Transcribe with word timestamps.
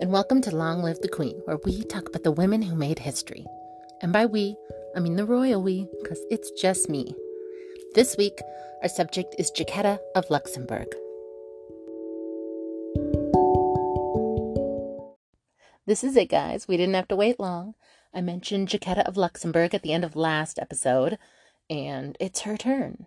and 0.00 0.12
welcome 0.12 0.40
to 0.42 0.54
Long 0.54 0.82
Live 0.82 1.00
the 1.00 1.08
Queen, 1.08 1.40
where 1.44 1.58
we 1.64 1.84
talk 1.84 2.08
about 2.08 2.22
the 2.22 2.32
women 2.32 2.62
who 2.62 2.74
made 2.74 2.98
history. 2.98 3.46
And 4.02 4.12
by 4.12 4.26
we, 4.26 4.56
I 4.96 5.00
mean 5.00 5.16
the 5.16 5.24
royal 5.24 5.62
we, 5.62 5.88
because 6.02 6.20
it's 6.30 6.50
just 6.60 6.88
me. 6.88 7.14
This 7.94 8.16
week, 8.16 8.40
our 8.82 8.88
subject 8.88 9.34
is 9.38 9.50
Jacquetta 9.50 9.98
of 10.14 10.28
Luxembourg. 10.30 10.88
This 15.86 16.02
is 16.02 16.16
it, 16.16 16.28
guys. 16.28 16.66
We 16.66 16.76
didn't 16.76 16.94
have 16.94 17.08
to 17.08 17.16
wait 17.16 17.38
long. 17.38 17.74
I 18.12 18.20
mentioned 18.20 18.68
Jacquetta 18.68 19.04
of 19.06 19.16
Luxembourg 19.16 19.74
at 19.74 19.82
the 19.82 19.92
end 19.92 20.04
of 20.04 20.16
last 20.16 20.58
episode, 20.58 21.18
and 21.68 22.16
it's 22.20 22.40
her 22.42 22.56
turn. 22.56 23.06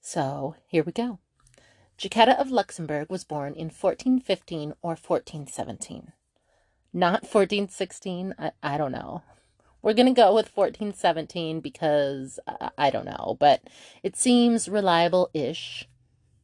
So 0.00 0.56
here 0.66 0.82
we 0.82 0.92
go. 0.92 1.18
Jacquetta 1.98 2.38
of 2.38 2.50
Luxembourg 2.50 3.08
was 3.08 3.24
born 3.24 3.54
in 3.54 3.66
1415 3.66 4.74
or 4.82 4.90
1417. 4.90 6.12
Not 6.92 7.22
1416, 7.22 8.34
I, 8.38 8.52
I 8.62 8.76
don't 8.76 8.92
know. 8.92 9.22
We're 9.80 9.94
going 9.94 10.12
to 10.12 10.20
go 10.20 10.34
with 10.34 10.56
1417 10.56 11.60
because 11.60 12.40
uh, 12.46 12.70
I 12.76 12.90
don't 12.90 13.04
know, 13.04 13.36
but 13.38 13.62
it 14.02 14.16
seems 14.16 14.68
reliable 14.68 15.30
ish. 15.34 15.86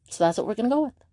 So 0.09 0.25
that's 0.25 0.39
what 0.39 0.47
we're 0.47 0.55
going 0.55 0.69
to 0.69 0.77
go 0.77 0.83
with. 0.83 1.05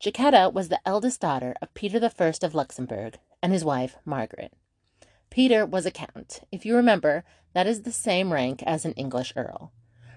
Jacquetta 0.00 0.52
was 0.52 0.68
the 0.68 0.80
eldest 0.86 1.20
daughter 1.20 1.54
of 1.62 1.74
Peter 1.74 1.98
I 2.04 2.34
of 2.42 2.54
Luxembourg 2.54 3.18
and 3.42 3.52
his 3.52 3.64
wife, 3.64 3.96
Margaret. 4.04 4.52
Peter 5.30 5.64
was 5.64 5.86
a 5.86 5.90
count. 5.90 6.40
If 6.52 6.66
you 6.66 6.74
remember, 6.76 7.24
that 7.54 7.66
is 7.66 7.82
the 7.82 7.92
same 7.92 8.32
rank 8.32 8.62
as 8.64 8.84
an 8.84 8.92
English 8.92 9.32
earl. 9.36 9.72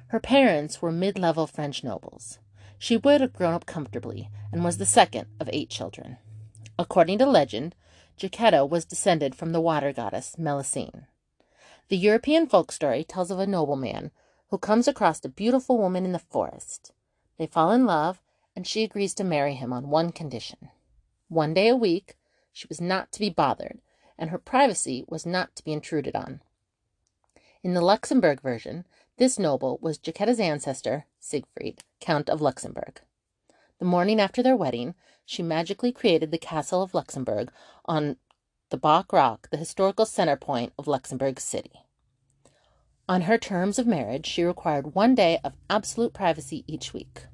Her 0.08 0.20
parents 0.20 0.82
were 0.82 0.92
mid 0.92 1.18
level 1.18 1.48
French 1.48 1.84
nobles. 1.84 2.40
She 2.82 2.98
would 2.98 3.22
have 3.22 3.34
grown 3.34 3.54
up 3.54 3.68
comfortably 3.68 4.32
and 4.52 4.64
was 4.64 4.80
the 4.80 4.88
second 4.88 5.28
of 5.40 5.48
eight 5.54 5.70
children. 5.70 6.18
According 6.80 7.20
to 7.20 7.28
legend, 7.28 7.76
Jacquetta 8.18 8.68
was 8.68 8.86
descended 8.86 9.36
from 9.36 9.52
the 9.52 9.62
water 9.62 9.94
goddess 9.94 10.36
Melusine. 10.36 11.06
The 11.90 11.98
European 11.98 12.48
folk 12.48 12.72
story 12.72 13.04
tells 13.04 13.30
of 13.30 13.38
a 13.38 13.46
nobleman 13.46 14.10
who 14.50 14.58
comes 14.58 14.88
across 14.88 15.24
a 15.24 15.30
beautiful 15.30 15.78
woman 15.78 16.06
in 16.06 16.12
the 16.12 16.18
forest. 16.18 16.92
They 17.38 17.46
fall 17.46 17.72
in 17.72 17.86
love, 17.86 18.20
and 18.56 18.66
she 18.66 18.84
agrees 18.84 19.14
to 19.14 19.24
marry 19.24 19.54
him 19.54 19.72
on 19.72 19.92
one 19.92 20.12
condition. 20.12 20.70
One 21.28 21.54
day 21.54 21.68
a 21.68 21.76
week, 21.76 22.18
she 22.52 22.66
was 22.68 22.82
not 22.82 23.12
to 23.12 23.20
be 23.20 23.30
bothered, 23.30 23.80
and 24.18 24.32
her 24.32 24.40
privacy 24.40 25.06
was 25.08 25.24
not 25.24 25.56
to 25.56 25.64
be 25.64 25.72
intruded 25.72 26.16
on. 26.16 26.42
In 27.62 27.76
the 27.76 27.82
Luxembourg 27.82 28.42
version, 28.42 28.86
this 29.22 29.38
noble 29.38 29.78
was 29.84 30.00
Jacquetta's 30.00 30.40
ancestor, 30.40 31.06
Siegfried, 31.20 31.84
Count 32.00 32.28
of 32.28 32.42
Luxembourg. 32.42 33.02
The 33.78 33.86
morning 33.86 34.20
after 34.20 34.42
their 34.42 34.56
wedding, 34.56 34.96
she 35.28 35.44
magically 35.44 35.92
created 35.92 36.32
the 36.32 36.40
castle 36.40 36.82
of 36.82 36.96
Luxembourg 36.96 37.52
on 37.86 38.16
the 38.72 38.78
Bock 38.78 39.14
Rock, 39.14 39.48
the 39.52 39.58
historical 39.58 40.08
center 40.08 40.36
point 40.36 40.74
of 40.76 40.88
Luxembourg 40.88 41.40
City. 41.40 41.86
On 43.08 43.22
her 43.22 43.38
terms 43.38 43.78
of 43.78 43.86
marriage, 43.86 44.26
she 44.26 44.44
required 44.44 44.96
one 44.96 45.14
day 45.14 45.38
of 45.44 45.54
absolute 45.70 46.14
privacy 46.14 46.64
each 46.66 46.92
week. 46.92 47.28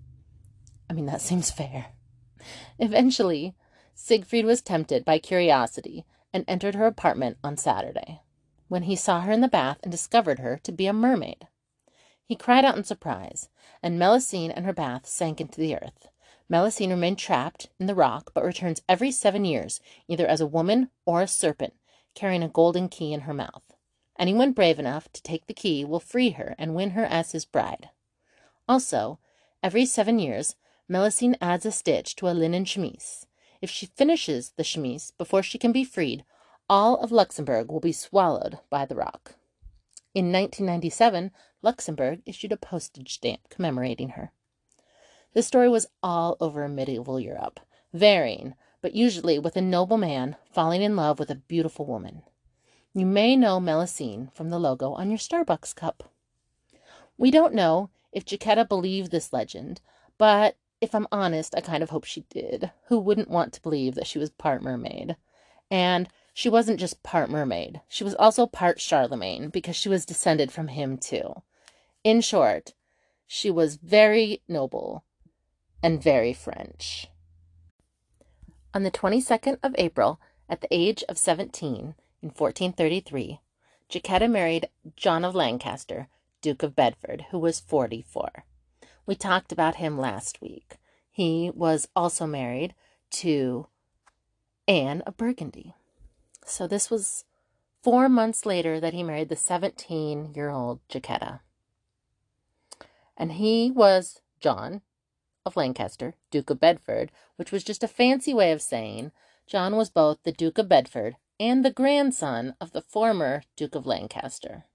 I 0.89 0.93
mean, 0.93 1.05
that 1.05 1.21
seems 1.29 1.51
fair. 1.51 1.93
Eventually, 2.79 3.55
Siegfried 3.95 4.43
was 4.43 4.61
tempted 4.61 5.05
by 5.05 5.19
curiosity 5.19 6.05
and 6.33 6.43
entered 6.49 6.75
her 6.75 6.85
apartment 6.85 7.37
on 7.45 7.55
Saturday, 7.55 8.19
when 8.67 8.83
he 8.83 8.97
saw 8.97 9.21
her 9.21 9.31
in 9.31 9.39
the 9.39 9.47
bath 9.47 9.77
and 9.83 9.91
discovered 9.93 10.39
her 10.39 10.59
to 10.63 10.73
be 10.73 10.85
a 10.85 10.91
mermaid. 10.91 11.47
He 12.27 12.35
cried 12.35 12.65
out 12.65 12.75
in 12.75 12.83
surprise, 12.83 13.47
and 13.81 13.97
Melusine 13.97 14.51
and 14.51 14.65
her 14.65 14.73
bath 14.73 15.07
sank 15.07 15.39
into 15.39 15.61
the 15.61 15.75
earth. 15.75 16.09
Melusine 16.49 16.89
remained 16.89 17.17
trapped 17.17 17.69
in 17.79 17.87
the 17.87 17.95
rock, 17.95 18.31
but 18.33 18.43
returns 18.43 18.81
every 18.87 19.11
seven 19.11 19.45
years, 19.45 19.79
either 20.09 20.27
as 20.27 20.41
a 20.41 20.45
woman 20.45 20.89
or 21.05 21.21
a 21.21 21.27
serpent, 21.27 21.73
carrying 22.15 22.43
a 22.43 22.49
golden 22.49 22.89
key 22.89 23.13
in 23.13 23.21
her 23.21 23.33
mouth. 23.33 23.63
Anyone 24.19 24.51
brave 24.51 24.77
enough 24.77 25.11
to 25.13 25.21
take 25.21 25.47
the 25.47 25.53
key 25.53 25.85
will 25.85 25.99
free 25.99 26.31
her 26.31 26.53
and 26.57 26.75
win 26.75 26.91
her 26.91 27.05
as 27.05 27.31
his 27.31 27.45
bride. 27.45 27.89
Also, 28.67 29.19
every 29.63 29.85
seven 29.85 30.19
years, 30.19 30.55
Melusine 30.89 31.37
adds 31.39 31.65
a 31.65 31.71
stitch 31.71 32.15
to 32.17 32.27
a 32.27 32.31
linen 32.31 32.65
chemise. 32.65 33.25
If 33.61 33.69
she 33.69 33.85
finishes 33.85 34.51
the 34.57 34.63
chemise 34.63 35.11
before 35.17 35.43
she 35.43 35.57
can 35.57 35.71
be 35.71 35.83
freed, 35.83 36.25
all 36.69 36.97
of 36.97 37.11
Luxembourg 37.11 37.71
will 37.71 37.79
be 37.79 37.93
swallowed 37.93 38.59
by 38.69 38.85
the 38.85 38.95
rock. 38.95 39.35
In 40.13 40.31
1997, 40.31 41.31
Luxembourg 41.61 42.21
issued 42.25 42.51
a 42.51 42.57
postage 42.57 43.13
stamp 43.15 43.49
commemorating 43.49 44.09
her. 44.09 44.31
The 45.33 45.43
story 45.43 45.69
was 45.69 45.87
all 46.01 46.37
over 46.39 46.67
medieval 46.67 47.19
Europe, 47.19 47.59
varying, 47.93 48.55
but 48.81 48.95
usually 48.95 49.39
with 49.39 49.57
a 49.57 49.61
noble 49.61 49.97
man 49.97 50.35
falling 50.51 50.81
in 50.81 50.95
love 50.95 51.19
with 51.19 51.29
a 51.29 51.35
beautiful 51.35 51.85
woman. 51.85 52.23
You 52.93 53.05
may 53.05 53.35
know 53.35 53.59
Melusine 53.59 54.33
from 54.33 54.49
the 54.49 54.59
logo 54.59 54.93
on 54.93 55.09
your 55.09 55.19
Starbucks 55.19 55.75
cup. 55.75 56.11
We 57.17 57.31
don't 57.31 57.53
know 57.53 57.89
if 58.11 58.25
Jacquetta 58.25 58.67
believed 58.67 59.11
this 59.11 59.33
legend, 59.33 59.81
but 60.17 60.57
if 60.79 60.93
I'm 60.93 61.07
honest, 61.11 61.55
I 61.55 61.61
kind 61.61 61.83
of 61.83 61.89
hope 61.89 62.05
she 62.05 62.21
did. 62.29 62.71
Who 62.85 62.99
wouldn't 62.99 63.29
want 63.29 63.53
to 63.53 63.61
believe 63.61 63.95
that 63.95 64.07
she 64.07 64.19
was 64.19 64.29
part 64.29 64.61
mermaid? 64.61 65.15
And 65.69 66.07
she 66.33 66.49
wasn't 66.49 66.79
just 66.79 67.01
part 67.01 67.29
mermaid, 67.29 67.81
she 67.87 68.03
was 68.03 68.13
also 68.13 68.45
part 68.45 68.79
Charlemagne 68.79 69.49
because 69.49 69.75
she 69.75 69.89
was 69.89 70.05
descended 70.05 70.51
from 70.51 70.67
him 70.67 70.97
too. 70.97 71.41
In 72.03 72.21
short, 72.21 72.73
she 73.25 73.51
was 73.51 73.75
very 73.75 74.41
noble 74.47 75.03
and 75.83 76.01
very 76.01 76.33
French. 76.33 77.07
On 78.73 78.83
the 78.83 78.91
22nd 78.91 79.57
of 79.63 79.75
April, 79.77 80.19
at 80.49 80.61
the 80.61 80.67
age 80.71 81.03
of 81.09 81.17
17, 81.17 81.95
in 82.21 82.29
1433, 82.29 83.39
Jacquetta 83.89 84.29
married 84.29 84.69
John 84.95 85.23
of 85.25 85.35
Lancaster, 85.35 86.07
Duke 86.41 86.63
of 86.63 86.75
Bedford, 86.75 87.25
who 87.31 87.39
was 87.39 87.59
44. 87.59 88.45
We 89.05 89.15
talked 89.15 89.51
about 89.51 89.75
him 89.75 89.97
last 89.97 90.41
week. 90.41 90.77
He 91.11 91.51
was 91.53 91.87
also 91.95 92.27
married 92.27 92.75
to 93.11 93.67
Anne 94.67 95.01
of 95.01 95.17
Burgundy. 95.17 95.73
So 96.45 96.67
this 96.67 96.89
was 96.89 97.23
four 97.81 98.09
months 98.09 98.45
later 98.45 98.79
that 98.79 98.93
he 98.93 99.03
married 99.03 99.29
the 99.29 99.35
17 99.35 100.33
year 100.35 100.49
old 100.49 100.79
Jacquetta. 100.89 101.39
And 103.17 103.33
he 103.33 103.71
was 103.71 104.21
John 104.39 104.81
of 105.45 105.57
Lancaster, 105.57 106.13
Duke 106.29 106.49
of 106.51 106.59
Bedford, 106.59 107.11
which 107.35 107.51
was 107.51 107.63
just 107.63 107.83
a 107.83 107.87
fancy 107.87 108.33
way 108.33 108.51
of 108.51 108.61
saying 108.61 109.11
John 109.47 109.75
was 109.75 109.89
both 109.89 110.21
the 110.23 110.31
Duke 110.31 110.57
of 110.57 110.69
Bedford 110.69 111.17
and 111.39 111.65
the 111.65 111.71
grandson 111.71 112.55
of 112.61 112.71
the 112.71 112.81
former 112.81 113.43
Duke 113.55 113.75
of 113.75 113.87
Lancaster. 113.87 114.65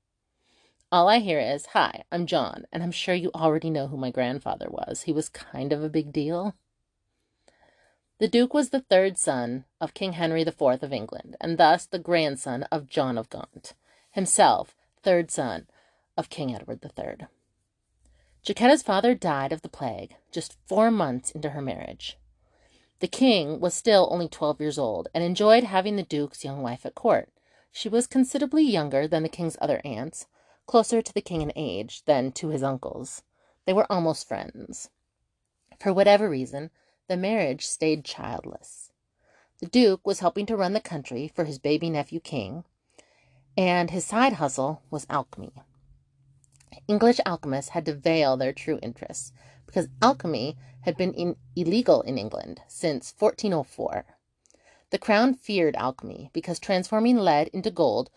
All 0.91 1.09
I 1.09 1.21
hear 1.21 1.41
is, 1.41 1.67
Hi, 1.67 2.05
I'm 2.11 2.27
John, 2.27 2.67
and 2.73 2.83
I'm 2.83 2.93
sure 2.93 3.15
you 3.15 3.31
already 3.35 3.71
know 3.71 3.87
who 3.87 3.97
my 3.97 4.11
grandfather 4.11 4.69
was. 4.69 5.03
He 5.03 5.13
was 5.13 5.29
kind 5.29 5.73
of 5.73 5.83
a 5.83 5.89
big 5.89 6.13
deal. 6.13 6.55
The 8.19 8.29
Duke 8.29 8.55
was 8.55 8.71
the 8.71 8.81
third 8.81 9.19
son 9.19 9.65
of 9.81 9.95
King 9.95 10.13
Henry 10.13 10.43
IV 10.43 10.61
of 10.61 10.93
England, 10.93 11.37
and 11.41 11.59
thus 11.59 11.87
the 11.87 11.99
grandson 11.99 12.65
of 12.65 12.89
John 12.89 13.19
of 13.19 13.31
Gaunt, 13.31 13.75
himself 14.11 14.77
third 15.03 15.31
son 15.31 15.67
of 16.17 16.31
King 16.31 16.55
Edward 16.55 16.85
III. 16.85 17.27
Jacquetta's 18.45 18.83
father 18.83 19.15
died 19.15 19.53
of 19.53 19.63
the 19.63 19.69
plague 19.69 20.17
just 20.33 20.57
four 20.67 20.91
months 20.91 21.31
into 21.31 21.51
her 21.51 21.63
marriage. 21.63 22.19
The 22.99 23.07
king 23.07 23.61
was 23.61 23.73
still 23.73 24.09
only 24.11 24.27
twelve 24.27 24.61
years 24.61 24.79
old 24.79 25.07
and 25.15 25.23
enjoyed 25.23 25.63
having 25.63 25.95
the 25.95 26.03
duke's 26.03 26.45
young 26.45 26.61
wife 26.61 26.85
at 26.85 26.97
court. 26.97 27.29
She 27.71 27.89
was 27.89 28.09
considerably 28.09 28.65
younger 28.65 29.07
than 29.07 29.23
the 29.23 29.29
king's 29.29 29.57
other 29.61 29.81
aunts, 29.85 30.27
closer 30.67 31.01
to 31.01 31.15
the 31.15 31.21
king 31.21 31.41
in 31.41 31.53
age 31.55 32.05
than 32.05 32.33
to 32.33 32.49
his 32.49 32.65
uncles. 32.65 33.23
They 33.65 33.73
were 33.73 33.91
almost 33.91 34.27
friends. 34.27 34.91
For 35.79 35.93
whatever 35.93 36.29
reason, 36.29 36.71
the 37.09 37.17
marriage 37.17 37.65
stayed 37.65 38.05
childless. 38.05 38.91
The 39.61 39.67
Duke 39.67 40.05
was 40.05 40.19
helping 40.19 40.47
to 40.47 40.57
run 40.57 40.73
the 40.73 40.81
country 40.81 41.31
for 41.33 41.45
his 41.45 41.61
baby 41.61 41.91
nephew 41.91 42.19
King, 42.19 42.65
and 43.57 43.91
his 43.91 44.05
side 44.05 44.35
hustle 44.35 44.83
was 44.91 45.07
alchemy. 45.09 45.53
English 46.89 47.21
alchemists 47.27 47.71
had 47.71 47.85
to 47.87 47.95
veil 47.95 48.37
their 48.37 48.53
true 48.53 48.79
interests 48.83 49.33
because 49.67 49.89
alchemy 50.01 50.57
had 50.83 50.97
been 50.97 51.13
in, 51.15 51.37
illegal 51.55 52.03
in 52.03 52.19
England 52.19 52.61
since 52.67 53.15
1404. 53.19 54.05
The 54.91 54.99
crown 54.99 55.35
feared 55.35 55.77
alchemy 55.77 56.31
because 56.33 56.59
transforming 56.59 57.17
lead 57.17 57.49
into 57.49 57.71
gold 57.71 58.11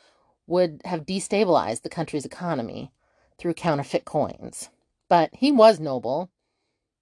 would 0.48 0.81
have 0.86 1.06
destabilized 1.06 1.81
the 1.81 1.90
country's 1.90 2.25
economy 2.25 2.92
through 3.38 3.54
counterfeit 3.54 4.06
coins. 4.06 4.69
But 5.08 5.30
he 5.34 5.51
was 5.51 5.80
noble 5.80 6.30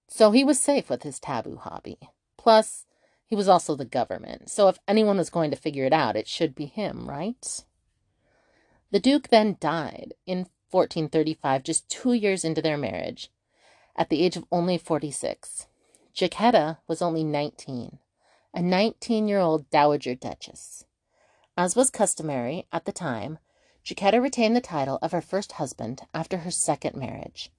so 0.08 0.30
he 0.30 0.44
was 0.44 0.60
safe 0.60 0.90
with 0.90 1.02
his 1.02 1.18
taboo 1.18 1.56
hobby. 1.56 1.98
Plus, 2.36 2.86
he 3.26 3.34
was 3.34 3.48
also 3.48 3.74
the 3.74 3.84
government, 3.84 4.50
so 4.50 4.68
if 4.68 4.78
anyone 4.86 5.16
was 5.16 5.30
going 5.30 5.50
to 5.50 5.56
figure 5.56 5.84
it 5.84 5.92
out, 5.92 6.16
it 6.16 6.28
should 6.28 6.54
be 6.54 6.66
him, 6.66 7.08
right? 7.08 7.64
The 8.90 9.00
Duke 9.00 9.28
then 9.28 9.56
died 9.58 10.14
in 10.26 10.46
1435, 10.74 11.62
just 11.62 11.88
two 11.88 12.12
years 12.12 12.44
into 12.44 12.60
their 12.60 12.76
marriage, 12.76 13.30
at 13.94 14.08
the 14.08 14.24
age 14.24 14.36
of 14.36 14.44
only 14.50 14.76
46. 14.76 15.68
Jacquetta 16.12 16.78
was 16.88 17.00
only 17.00 17.22
19, 17.22 17.98
a 18.52 18.60
19 18.60 19.28
year 19.28 19.38
old 19.38 19.70
Dowager 19.70 20.16
Duchess. 20.16 20.84
As 21.56 21.76
was 21.76 21.90
customary 21.90 22.66
at 22.72 22.86
the 22.86 22.92
time, 22.92 23.38
Jacquetta 23.84 24.20
retained 24.20 24.56
the 24.56 24.60
title 24.60 24.98
of 25.00 25.12
her 25.12 25.20
first 25.20 25.52
husband 25.52 26.02
after 26.12 26.38
her 26.38 26.50
second 26.50 26.96
marriage, 26.96 27.52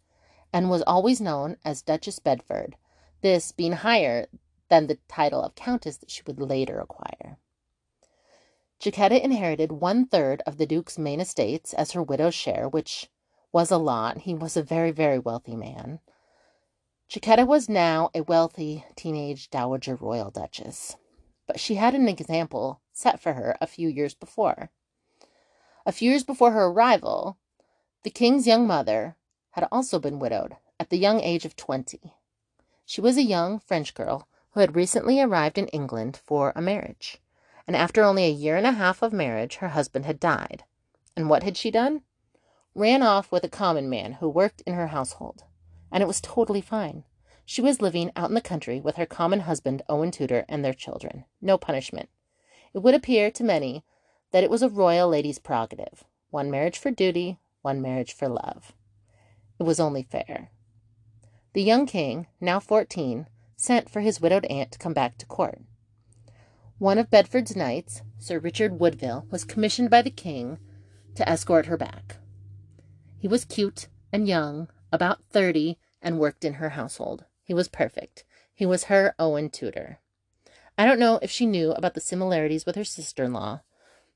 and 0.51 0.69
was 0.69 0.83
always 0.85 1.21
known 1.21 1.56
as 1.63 1.81
Duchess 1.81 2.19
Bedford, 2.19 2.75
this 3.21 3.53
being 3.53 3.71
higher 3.71 4.27
than 4.69 4.88
the 4.88 4.97
title 5.07 5.41
of 5.41 5.56
Countess 5.56 5.95
that 5.97 6.12
she 6.12 6.23
would 6.27 6.39
later 6.39 6.79
acquire. 6.79 7.38
Jacquetta 8.80 9.24
inherited 9.24 9.72
one 9.72 10.06
third 10.06 10.44
of 10.45 10.57
the 10.57 10.66
Duke's 10.66 10.98
main 10.98 11.19
estates 11.19 11.74
as 11.74 11.92
her 11.92 12.04
widow's 12.04 12.36
share, 12.36 12.68
which 12.68 13.10
was 13.51 13.72
a 13.72 13.77
lot. 13.77 14.19
He 14.19 14.33
was 14.33 14.57
a 14.57 14.63
very, 14.63 14.92
very 14.92 15.18
wealthy 15.18 15.56
man. 15.56 16.00
Jacquetta 17.10 17.45
was 17.45 17.69
now 17.69 18.10
a 18.13 18.22
wealthy 18.22 18.83
teenage 18.95 19.50
dowager 19.50 19.95
royal 19.95 20.31
duchess, 20.31 20.98
but 21.48 21.60
she 21.60 21.75
had 21.75 21.95
an 21.95 22.07
example 22.10 22.81
set 22.92 23.19
for 23.19 23.33
her 23.33 23.56
a 23.62 23.68
few 23.68 23.88
years 23.88 24.13
before. 24.13 24.72
A 25.86 25.92
few 25.92 26.10
years 26.10 26.24
before 26.24 26.51
her 26.51 26.66
arrival, 26.66 27.38
the 28.04 28.10
king's 28.10 28.48
young 28.48 28.68
mother 28.68 29.16
had 29.51 29.68
also 29.72 30.00
been 30.00 30.19
widowed 30.19 30.57
at 30.80 30.89
the 30.89 30.98
young 30.98 31.22
age 31.22 31.45
of 31.45 31.56
twenty. 31.56 32.13
She 32.86 33.01
was 33.01 33.18
a 33.18 33.24
young 33.24 33.60
French 33.60 33.94
girl 33.94 34.27
who 34.51 34.60
had 34.60 34.75
recently 34.75 35.22
arrived 35.22 35.57
in 35.57 35.68
England 35.68 36.18
for 36.18 36.51
a 36.56 36.62
marriage, 36.62 37.22
and 37.67 37.75
after 37.75 38.03
only 38.03 38.25
a 38.25 38.29
year 38.29 38.56
and 38.56 38.67
a 38.67 38.71
half 38.71 39.01
of 39.01 39.13
marriage, 39.13 39.57
her 39.57 39.69
husband 39.69 40.06
had 40.06 40.19
died. 40.19 40.63
And 41.15 41.29
what 41.29 41.44
had 41.44 41.57
she 41.57 41.71
done? 41.71 42.01
Ran 42.73 43.01
off 43.01 43.31
with 43.31 43.44
a 43.44 43.50
common 43.50 43.89
man 43.89 44.13
who 44.13 44.29
worked 44.29 44.62
in 44.65 44.73
her 44.73 44.88
household 44.88 45.44
and 45.95 46.01
it 46.01 46.07
was 46.07 46.19
totally 46.19 46.59
fine. 46.59 47.06
She 47.45 47.62
was 47.62 47.81
living 47.81 48.12
out 48.17 48.27
in 48.27 48.35
the 48.35 48.41
country 48.41 48.81
with 48.81 48.97
her 48.97 49.06
common 49.06 49.41
husband, 49.41 49.81
Owen 49.88 50.12
Tudor, 50.12 50.44
and 50.50 50.63
their 50.63 50.73
children. 50.73 51.23
No 51.41 51.57
punishment. 51.57 52.09
It 52.73 52.79
would 52.79 52.94
appear 52.94 53.31
to 53.31 53.44
many 53.45 53.85
that 54.31 54.44
it 54.44 54.50
was 54.50 54.62
a 54.62 54.67
royal 54.67 55.07
lady's 55.07 55.39
prerogative 55.39 56.03
one 56.31 56.51
marriage 56.51 56.77
for 56.77 56.91
duty, 56.91 57.39
one 57.62 57.81
marriage 57.81 58.12
for 58.12 58.27
love. 58.27 58.73
It 59.57 59.63
was 59.63 59.79
only 59.79 60.03
fair. 60.03 60.50
The 61.53 61.63
young 61.63 61.85
king, 61.85 62.27
now 62.41 62.59
fourteen, 62.59 63.27
sent 63.56 63.89
for 63.89 64.01
his 64.01 64.19
widowed 64.19 64.44
aunt 64.47 64.73
to 64.73 64.79
come 64.79 64.94
back 64.94 65.17
to 65.19 65.25
court. 65.25 65.62
One 66.77 66.98
of 66.98 67.10
Bedford's 67.10 67.56
knights, 67.56 68.01
Sir 68.19 68.38
Richard 68.38 68.81
Woodville, 68.81 69.25
was 69.31 69.45
commissioned 69.45 69.89
by 69.89 70.01
the 70.01 70.10
king 70.10 70.60
to 71.16 71.27
escort 71.27 71.68
her 71.68 71.77
back. 71.77 72.18
He 73.18 73.30
was 73.30 73.45
cute 73.45 73.88
and 74.12 74.27
young, 74.27 74.68
about 74.92 75.24
thirty, 75.24 75.77
and 76.01 76.19
worked 76.19 76.44
in 76.44 76.56
her 76.56 76.72
household. 76.72 77.24
He 77.44 77.54
was 77.54 77.69
perfect. 77.69 78.25
He 78.54 78.66
was 78.66 78.86
her 78.86 79.16
Owen 79.18 79.50
Tudor. 79.50 80.00
I 80.77 80.86
don't 80.86 81.00
know 81.00 81.18
if 81.22 81.31
she 81.31 81.45
knew 81.45 81.72
about 81.72 81.94
the 81.94 82.01
similarities 82.01 82.66
with 82.66 82.75
her 82.75 82.83
sister 82.83 83.24
in 83.24 83.31
law, 83.31 83.62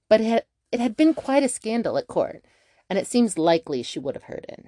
but 0.10 0.20
it 0.20 0.28
had, 0.28 0.44
it 0.70 0.82
had 0.82 0.98
been 0.98 1.14
quite 1.14 1.44
a 1.44 1.50
scandal 1.50 1.98
at 1.98 2.08
court, 2.08 2.44
and 2.90 3.00
it 3.00 3.08
seems 3.08 3.38
likely 3.38 3.84
she 3.84 4.00
would 4.00 4.16
have 4.16 4.24
heard 4.24 4.46
it. 4.50 4.66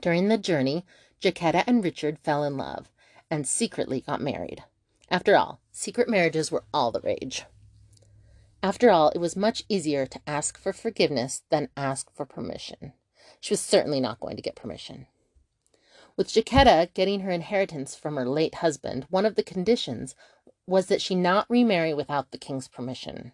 During 0.00 0.28
the 0.28 0.38
journey, 0.38 0.86
Jacquetta 1.20 1.64
and 1.66 1.84
Richard 1.84 2.18
fell 2.18 2.42
in 2.44 2.56
love 2.56 2.90
and 3.30 3.46
secretly 3.46 4.00
got 4.00 4.22
married. 4.22 4.64
After 5.12 5.36
all, 5.36 5.60
secret 5.70 6.08
marriages 6.08 6.50
were 6.50 6.64
all 6.72 6.90
the 6.90 7.02
rage. 7.02 7.44
After 8.62 8.90
all, 8.90 9.10
it 9.10 9.18
was 9.18 9.36
much 9.36 9.62
easier 9.68 10.06
to 10.06 10.20
ask 10.26 10.56
for 10.56 10.72
forgiveness 10.72 11.42
than 11.50 11.68
ask 11.76 12.10
for 12.14 12.24
permission. 12.24 12.94
She 13.38 13.52
was 13.52 13.60
certainly 13.60 14.00
not 14.00 14.20
going 14.20 14.36
to 14.36 14.42
get 14.42 14.56
permission. 14.56 15.06
With 16.16 16.32
Jacquetta 16.32 16.94
getting 16.94 17.20
her 17.20 17.30
inheritance 17.30 17.94
from 17.94 18.16
her 18.16 18.26
late 18.26 18.56
husband, 18.56 19.06
one 19.10 19.26
of 19.26 19.34
the 19.34 19.42
conditions 19.42 20.14
was 20.66 20.86
that 20.86 21.02
she 21.02 21.14
not 21.14 21.50
remarry 21.50 21.92
without 21.92 22.30
the 22.30 22.38
king's 22.38 22.68
permission. 22.68 23.32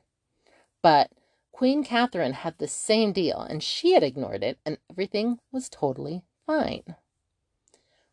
But 0.82 1.12
Queen 1.52 1.84
Catherine 1.84 2.32
had 2.32 2.58
the 2.58 2.66
same 2.66 3.12
deal, 3.12 3.40
and 3.40 3.62
she 3.62 3.92
had 3.92 4.02
ignored 4.02 4.42
it, 4.42 4.58
and 4.66 4.78
everything 4.90 5.38
was 5.52 5.68
totally 5.68 6.22
fine. 6.44 6.96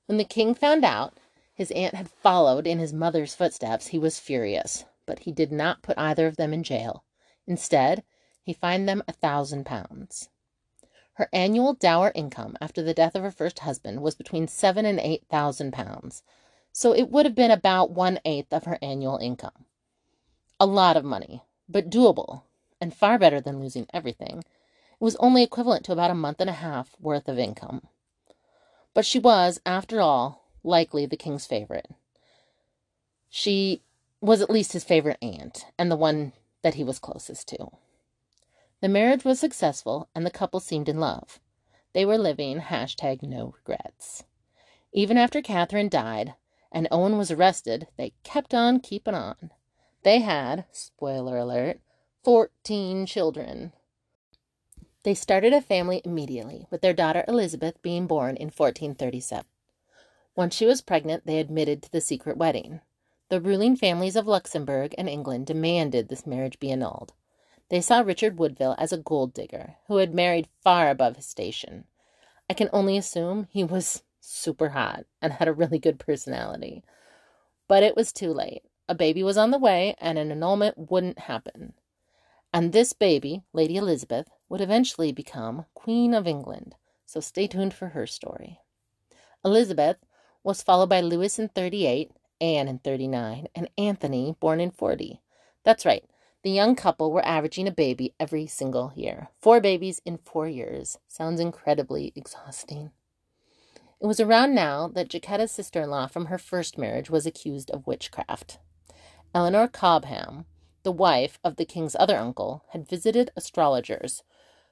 When 0.05 0.19
the 0.19 0.23
king 0.23 0.53
found 0.53 0.85
out 0.85 1.17
his 1.55 1.71
aunt 1.71 1.95
had 1.95 2.09
followed 2.09 2.67
in 2.67 2.79
his 2.79 2.93
mother's 2.93 3.33
footsteps, 3.33 3.87
he 3.87 3.97
was 3.97 4.19
furious, 4.19 4.83
but 5.05 5.19
he 5.19 5.31
did 5.31 5.53
not 5.53 5.81
put 5.81 5.97
either 5.97 6.27
of 6.27 6.35
them 6.35 6.53
in 6.53 6.63
jail. 6.63 7.03
Instead, 7.47 8.03
he 8.43 8.51
fined 8.51 8.87
them 8.87 9.01
a 9.07 9.13
thousand 9.13 9.65
pounds. 9.65 10.29
Her 11.13 11.29
annual 11.31 11.73
dower 11.73 12.11
income 12.13 12.57
after 12.59 12.83
the 12.83 12.93
death 12.93 13.15
of 13.15 13.23
her 13.23 13.31
first 13.31 13.59
husband 13.59 14.01
was 14.01 14.15
between 14.15 14.49
seven 14.49 14.85
and 14.85 14.99
eight 14.99 15.23
thousand 15.29 15.71
pounds, 15.71 16.23
so 16.73 16.93
it 16.93 17.09
would 17.09 17.25
have 17.25 17.35
been 17.35 17.51
about 17.51 17.89
one 17.89 18.19
eighth 18.25 18.51
of 18.51 18.65
her 18.65 18.77
annual 18.81 19.17
income. 19.17 19.63
A 20.59 20.65
lot 20.65 20.97
of 20.97 21.05
money, 21.05 21.43
but 21.69 21.89
doable, 21.89 22.41
and 22.81 22.93
far 22.93 23.17
better 23.17 23.39
than 23.39 23.61
losing 23.61 23.87
everything. 23.93 24.39
It 24.39 25.03
was 25.03 25.15
only 25.17 25.41
equivalent 25.41 25.85
to 25.85 25.93
about 25.93 26.11
a 26.11 26.15
month 26.15 26.41
and 26.41 26.49
a 26.49 26.53
half 26.53 26.97
worth 26.99 27.29
of 27.29 27.39
income. 27.39 27.87
But 28.93 29.05
she 29.05 29.19
was, 29.19 29.61
after 29.65 30.01
all, 30.01 30.44
likely 30.65 31.05
the 31.05 31.17
king's 31.17 31.45
favorite. 31.45 31.87
She 33.29 33.81
was 34.21 34.41
at 34.41 34.49
least 34.49 34.73
his 34.73 34.83
favorite 34.83 35.17
aunt, 35.21 35.65
and 35.77 35.91
the 35.91 35.95
one 35.95 36.33
that 36.61 36.75
he 36.75 36.83
was 36.83 36.99
closest 36.99 37.47
to. 37.49 37.69
The 38.81 38.89
marriage 38.89 39.23
was 39.23 39.39
successful 39.39 40.09
and 40.13 40.25
the 40.25 40.31
couple 40.31 40.59
seemed 40.59 40.89
in 40.89 40.99
love. 40.99 41.39
They 41.93 42.05
were 42.05 42.17
living 42.17 42.59
hashtag 42.59 43.23
no 43.23 43.53
regrets. 43.57 44.23
Even 44.91 45.17
after 45.17 45.41
Catherine 45.41 45.89
died 45.89 46.33
and 46.71 46.87
Owen 46.91 47.17
was 47.17 47.31
arrested, 47.31 47.87
they 47.97 48.13
kept 48.23 48.53
on 48.53 48.79
keeping 48.79 49.13
on. 49.13 49.51
They 50.03 50.19
had, 50.19 50.65
spoiler 50.71 51.37
alert, 51.37 51.79
14 52.23 53.05
children. 53.05 53.71
They 55.03 55.13
started 55.13 55.53
a 55.53 55.61
family 55.61 56.01
immediately, 56.03 56.67
with 56.69 56.81
their 56.81 56.93
daughter 56.93 57.23
Elizabeth 57.27 57.81
being 57.81 58.07
born 58.07 58.35
in 58.35 58.47
1437. 58.47 59.45
Once 60.35 60.55
she 60.55 60.65
was 60.65 60.81
pregnant, 60.81 61.25
they 61.25 61.39
admitted 61.39 61.81
to 61.81 61.91
the 61.91 62.01
secret 62.01 62.37
wedding. 62.37 62.81
The 63.29 63.41
ruling 63.41 63.75
families 63.75 64.15
of 64.15 64.27
Luxembourg 64.27 64.93
and 64.97 65.09
England 65.09 65.47
demanded 65.47 66.09
this 66.09 66.27
marriage 66.27 66.59
be 66.59 66.71
annulled. 66.71 67.13
They 67.69 67.81
saw 67.81 68.01
Richard 68.01 68.37
Woodville 68.37 68.75
as 68.77 68.93
a 68.93 68.97
gold 68.97 69.33
digger 69.33 69.77
who 69.87 69.97
had 69.97 70.13
married 70.13 70.47
far 70.61 70.89
above 70.89 71.15
his 71.15 71.25
station. 71.25 71.85
I 72.49 72.53
can 72.53 72.69
only 72.71 72.97
assume 72.97 73.47
he 73.49 73.63
was 73.63 74.03
super 74.19 74.69
hot 74.69 75.05
and 75.21 75.33
had 75.33 75.47
a 75.47 75.53
really 75.53 75.79
good 75.79 75.99
personality. 75.99 76.83
But 77.67 77.83
it 77.83 77.95
was 77.95 78.13
too 78.13 78.31
late. 78.31 78.63
A 78.87 78.93
baby 78.93 79.23
was 79.23 79.37
on 79.37 79.49
the 79.49 79.57
way, 79.57 79.95
and 79.99 80.19
an 80.19 80.31
annulment 80.31 80.91
wouldn't 80.91 81.17
happen. 81.17 81.73
And 82.53 82.71
this 82.71 82.93
baby, 82.93 83.41
Lady 83.51 83.77
Elizabeth, 83.77 84.29
would 84.47 84.61
eventually 84.61 85.11
become 85.11 85.65
Queen 85.73 86.13
of 86.13 86.27
England, 86.27 86.75
so 87.05 87.19
stay 87.19 87.47
tuned 87.47 87.73
for 87.73 87.89
her 87.89 88.05
story. 88.05 88.59
Elizabeth 89.43 89.97
was 90.45 90.61
followed 90.61 90.89
by 90.89 91.01
Louis 91.01 91.39
in 91.39 91.49
38, 91.49 92.11
Anne 92.39 92.67
in 92.67 92.77
39, 92.77 93.47
and 93.55 93.67
Anthony, 93.79 94.35
born 94.39 94.59
in 94.61 94.69
40. 94.69 95.19
That's 95.63 95.87
right, 95.87 96.05
the 96.43 96.51
young 96.51 96.75
couple 96.75 97.11
were 97.11 97.25
averaging 97.25 97.67
a 97.67 97.71
baby 97.71 98.13
every 98.19 98.45
single 98.45 98.93
year. 98.95 99.29
Four 99.41 99.59
babies 99.59 99.99
in 100.05 100.19
four 100.19 100.47
years. 100.47 100.99
Sounds 101.07 101.39
incredibly 101.39 102.13
exhausting. 102.15 102.91
It 103.99 104.05
was 104.05 104.19
around 104.19 104.53
now 104.53 104.87
that 104.89 105.09
Jacquetta's 105.09 105.51
sister 105.51 105.81
in 105.81 105.89
law 105.89 106.05
from 106.05 106.27
her 106.27 106.37
first 106.37 106.77
marriage 106.77 107.09
was 107.09 107.25
accused 107.25 107.71
of 107.71 107.87
witchcraft. 107.87 108.59
Eleanor 109.33 109.67
Cobham, 109.67 110.45
the 110.83 110.91
wife 110.91 111.39
of 111.43 111.55
the 111.55 111.65
king's 111.65 111.95
other 111.95 112.17
uncle, 112.17 112.65
had 112.69 112.87
visited 112.87 113.31
astrologers 113.35 114.21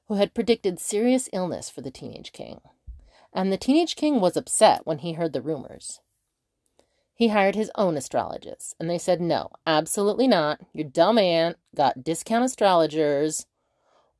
who 0.07 0.15
had 0.15 0.35
predicted 0.35 0.79
serious 0.79 1.27
illness 1.33 1.71
for 1.71 1.81
the 1.81 1.89
teenage 1.89 2.31
king. 2.31 2.61
And 3.33 3.51
the 3.51 3.57
teenage 3.57 3.95
king 3.95 4.21
was 4.21 4.37
upset 4.37 4.85
when 4.85 4.99
he 4.99 5.13
heard 5.13 5.33
the 5.33 5.41
rumors. 5.41 5.99
He 7.15 7.29
hired 7.29 7.55
his 7.55 7.71
own 7.75 7.97
astrologist, 7.97 8.75
and 8.79 8.89
they 8.89 8.97
said, 8.97 9.21
No, 9.21 9.49
absolutely 9.65 10.27
not. 10.27 10.61
Your 10.73 10.87
dumb 10.87 11.17
aunt 11.17 11.57
got 11.75 12.03
discount 12.03 12.45
astrologers, 12.45 13.45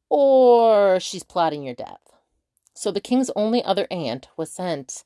or 0.10 1.00
she's 1.00 1.24
plotting 1.24 1.64
your 1.64 1.76
death. 1.76 2.14
So 2.74 2.92
the 2.92 3.02
king's 3.02 3.32
only 3.36 3.64
other 3.64 3.88
aunt 3.92 4.30
was 4.36 4.52
sent 4.52 5.04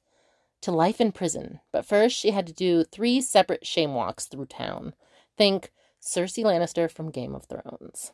to 0.62 0.72
life 0.72 1.00
in 1.00 1.12
prison, 1.12 1.60
but 1.72 1.86
first 1.86 2.18
she 2.18 2.32
had 2.32 2.48
to 2.48 2.54
do 2.54 2.84
three 2.84 3.22
separate 3.22 3.66
shame 3.66 3.94
walks 3.94 4.26
through 4.26 4.46
town. 4.46 4.94
Think 5.38 5.72
Cersei 6.02 6.44
Lannister 6.44 6.90
from 6.90 7.12
Game 7.12 7.36
of 7.36 7.46
Thrones. 7.46 8.12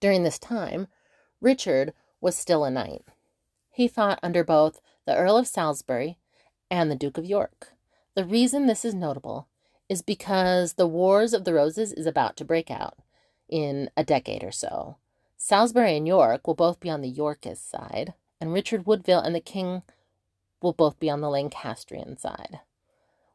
During 0.00 0.22
this 0.22 0.38
time, 0.38 0.88
Richard 1.40 1.92
was 2.20 2.36
still 2.36 2.64
a 2.64 2.70
knight. 2.70 3.02
He 3.80 3.88
fought 3.88 4.20
under 4.22 4.44
both 4.44 4.82
the 5.06 5.16
Earl 5.16 5.38
of 5.38 5.46
Salisbury 5.46 6.18
and 6.70 6.90
the 6.90 6.94
Duke 6.94 7.16
of 7.16 7.24
York. 7.24 7.72
The 8.14 8.26
reason 8.26 8.66
this 8.66 8.84
is 8.84 8.92
notable 8.94 9.48
is 9.88 10.02
because 10.02 10.74
the 10.74 10.86
Wars 10.86 11.32
of 11.32 11.44
the 11.46 11.54
Roses 11.54 11.90
is 11.90 12.04
about 12.04 12.36
to 12.36 12.44
break 12.44 12.70
out 12.70 12.98
in 13.48 13.88
a 13.96 14.04
decade 14.04 14.44
or 14.44 14.52
so. 14.52 14.98
Salisbury 15.38 15.96
and 15.96 16.06
York 16.06 16.46
will 16.46 16.54
both 16.54 16.78
be 16.78 16.90
on 16.90 17.00
the 17.00 17.08
Yorkist 17.08 17.70
side, 17.70 18.12
and 18.38 18.52
Richard 18.52 18.84
Woodville 18.84 19.22
and 19.22 19.34
the 19.34 19.40
King 19.40 19.80
will 20.60 20.74
both 20.74 21.00
be 21.00 21.08
on 21.08 21.22
the 21.22 21.30
Lancastrian 21.30 22.18
side. 22.18 22.60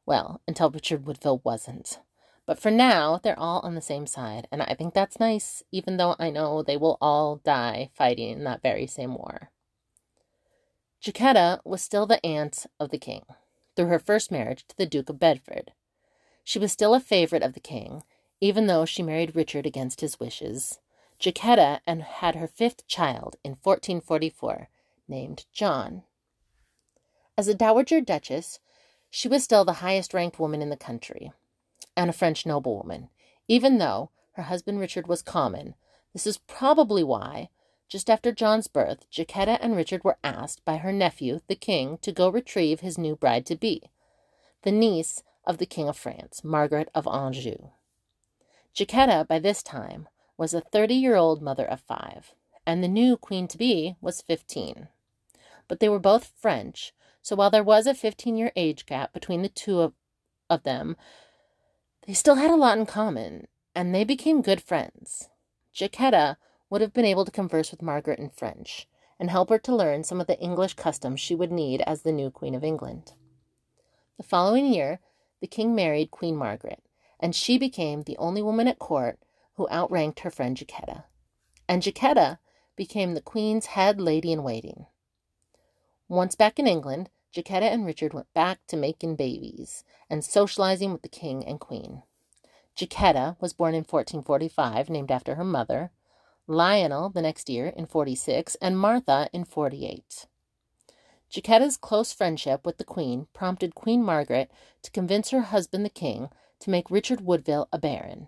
Well, 0.06 0.42
until 0.48 0.70
Richard 0.70 1.08
Woodville 1.08 1.42
wasn't. 1.44 2.02
But 2.46 2.60
for 2.60 2.70
now, 2.70 3.20
they're 3.24 3.40
all 3.40 3.62
on 3.62 3.74
the 3.74 3.82
same 3.82 4.06
side, 4.06 4.48
and 4.52 4.62
I 4.62 4.76
think 4.76 4.94
that's 4.94 5.20
nice, 5.20 5.64
even 5.72 5.98
though 5.98 6.16
I 6.20 6.30
know 6.30 6.62
they 6.62 6.78
will 6.78 7.00
all 7.02 7.38
die 7.38 7.90
fighting 7.96 8.30
in 8.30 8.44
that 8.44 8.62
very 8.62 8.86
same 8.86 9.16
war. 9.16 9.50
Jacquetta 11.02 11.60
was 11.64 11.82
still 11.82 12.06
the 12.06 12.24
aunt 12.26 12.66
of 12.80 12.90
the 12.90 12.98
king, 12.98 13.26
through 13.76 13.88
her 13.88 14.00
first 14.00 14.32
marriage 14.32 14.66
to 14.68 14.78
the 14.78 14.86
Duke 14.86 15.10
of 15.10 15.20
Bedford. 15.20 15.72
She 16.44 16.60
was 16.60 16.72
still 16.72 16.94
a 16.94 17.00
favorite 17.00 17.44
of 17.44 17.54
the 17.54 17.60
king, 17.60 18.04
even 18.42 18.68
though 18.68 18.86
she 18.86 19.04
married 19.04 19.36
Richard 19.36 19.66
against 19.66 20.02
his 20.02 20.20
wishes. 20.20 20.80
Jacquetta 21.20 21.80
and 21.88 22.02
had 22.02 22.36
her 22.36 22.48
fifth 22.48 22.86
child 22.88 23.38
in 23.44 23.52
1444, 23.52 24.70
named 25.08 25.46
John. 25.54 26.04
As 27.38 27.48
a 27.48 27.54
dowager 27.54 28.02
duchess, 28.02 28.60
she 29.10 29.28
was 29.28 29.44
still 29.44 29.66
the 29.66 29.74
highest 29.74 30.14
ranked 30.14 30.40
woman 30.40 30.62
in 30.62 30.70
the 30.70 30.78
country, 30.78 31.32
and 31.96 32.10
a 32.10 32.14
French 32.14 32.46
noblewoman, 32.46 33.10
even 33.48 33.78
though 33.78 34.12
her 34.34 34.44
husband 34.44 34.80
Richard 34.80 35.08
was 35.08 35.22
common. 35.22 35.76
This 36.14 36.28
is 36.28 36.38
probably 36.38 37.04
why, 37.04 37.50
just 37.88 38.10
after 38.10 38.32
John's 38.32 38.68
birth, 38.68 39.10
Jacquetta 39.12 39.58
and 39.62 39.76
Richard 39.76 40.04
were 40.04 40.18
asked 40.24 40.66
by 40.66 40.78
her 40.78 40.92
nephew, 40.92 41.40
the 41.48 41.56
king, 41.56 41.98
to 42.00 42.12
go 42.12 42.30
retrieve 42.30 42.80
his 42.80 42.98
new 42.98 43.16
bride 43.16 43.46
to 43.48 43.56
be, 43.56 43.90
the 44.64 44.72
niece 44.72 45.24
of 45.46 45.60
the 45.60 45.66
King 45.66 45.88
of 45.88 45.98
France, 45.98 46.44
Margaret 46.44 46.90
of 46.96 47.08
Anjou. 47.08 47.70
Jacquetta, 48.74 49.28
by 49.28 49.40
this 49.40 49.62
time, 49.62 50.10
was 50.38 50.54
a 50.54 50.62
30 50.62 50.96
year 50.96 51.16
old 51.16 51.42
mother 51.42 51.66
of 51.66 51.80
five, 51.80 52.34
and 52.66 52.84
the 52.84 52.88
new 52.88 53.16
queen 53.16 53.48
to 53.48 53.58
be 53.58 53.96
was 54.02 54.22
15. 54.22 54.88
But 55.68 55.80
they 55.80 55.90
were 55.90 56.00
both 56.00 56.34
French, 56.36 56.94
so 57.22 57.36
while 57.36 57.50
there 57.50 57.64
was 57.64 57.88
a 57.88 57.94
15 57.94 58.36
year 58.36 58.52
age 58.56 58.86
gap 58.86 59.14
between 59.14 59.42
the 59.42 59.50
two 59.50 59.82
of, 59.82 59.94
of 60.50 60.64
them, 60.64 60.98
they 62.06 62.14
still 62.14 62.36
had 62.36 62.52
a 62.52 62.56
lot 62.56 62.78
in 62.78 62.86
common, 62.86 63.48
and 63.74 63.94
they 63.94 64.04
became 64.04 64.42
good 64.42 64.62
friends. 64.62 65.30
Jacquetta 65.74 66.38
would 66.70 66.82
have 66.82 66.94
been 66.94 67.06
able 67.06 67.26
to 67.26 67.32
converse 67.32 67.72
with 67.72 67.82
Margaret 67.82 68.20
in 68.20 68.30
French 68.30 68.88
and 69.20 69.30
help 69.30 69.50
her 69.50 69.60
to 69.60 69.76
learn 69.76 70.04
some 70.04 70.20
of 70.20 70.28
the 70.28 70.40
English 70.40 70.74
customs 70.74 71.20
she 71.20 71.36
would 71.36 71.52
need 71.52 71.82
as 71.82 72.02
the 72.02 72.12
new 72.12 72.30
Queen 72.30 72.56
of 72.56 72.64
England. 72.64 73.14
The 74.18 74.24
following 74.24 74.68
year, 74.74 75.00
the 75.42 75.48
king 75.48 75.76
married 75.76 76.12
Queen 76.12 76.36
Margaret, 76.36 76.82
and 77.20 77.36
she 77.36 77.58
became 77.58 78.04
the 78.04 78.18
only 78.18 78.42
woman 78.42 78.68
at 78.68 78.80
court 78.80 79.20
who 79.56 79.68
outranked 79.70 80.22
her 80.22 80.32
friend 80.32 80.58
Jacquetta. 80.58 81.04
And 81.68 81.82
Jacquetta 81.82 82.40
became 82.76 83.14
the 83.14 83.22
queen's 83.22 83.68
head 83.68 84.02
lady 84.02 84.32
in 84.32 84.44
waiting. 84.44 84.88
Once 86.08 86.36
back 86.36 86.60
in 86.60 86.68
England, 86.68 87.10
Jacquetta 87.34 87.66
and 87.66 87.86
Richard 87.86 88.14
went 88.14 88.34
back 88.34 88.60
to 88.68 88.78
making 88.78 89.16
babies 89.16 89.84
and 90.10 90.24
socializing 90.24 90.92
with 90.92 91.02
the 91.02 91.10
king 91.10 91.46
and 91.46 91.60
queen. 91.60 92.04
Jacquetta 92.78 93.38
was 93.40 93.54
born 93.54 93.74
in 93.74 93.84
1445, 93.84 94.90
named 94.90 95.12
after 95.12 95.36
her 95.36 95.44
mother, 95.44 95.92
Lionel 96.48 97.10
the 97.10 97.22
next 97.22 97.50
year 97.50 97.68
in 97.68 97.88
46, 97.88 98.56
and 98.62 98.78
Martha 98.78 99.30
in 99.34 99.46
48. 99.46 100.28
Jacquetta's 101.30 101.76
close 101.76 102.14
friendship 102.14 102.66
with 102.66 102.78
the 102.78 102.84
queen 102.84 103.28
prompted 103.34 103.76
Queen 103.76 104.04
Margaret 104.04 104.52
to 104.84 104.92
convince 104.92 105.32
her 105.32 105.42
husband 105.42 105.84
the 105.84 105.90
king 105.90 106.30
to 106.60 106.70
make 106.70 106.92
Richard 106.92 107.22
Woodville 107.22 107.68
a 107.74 107.80
baron. 107.80 108.28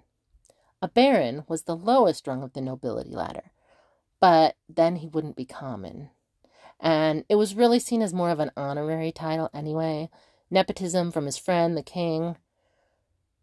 A 0.81 0.87
baron 0.87 1.43
was 1.47 1.63
the 1.63 1.75
lowest 1.75 2.27
rung 2.27 2.43
of 2.43 2.53
the 2.53 2.61
nobility 2.61 3.15
ladder, 3.15 3.51
but 4.19 4.55
then 4.67 4.97
he 4.97 5.07
wouldn't 5.07 5.35
be 5.35 5.45
common. 5.45 6.09
And 6.79 7.23
it 7.29 7.35
was 7.35 7.55
really 7.55 7.79
seen 7.79 8.01
as 8.01 8.13
more 8.13 8.29
of 8.29 8.39
an 8.39 8.51
honorary 8.57 9.11
title 9.11 9.49
anyway, 9.53 10.09
nepotism 10.51 11.11
from 11.11 11.25
his 11.25 11.37
friend 11.37 11.75
the 11.75 11.83
king. 11.83 12.37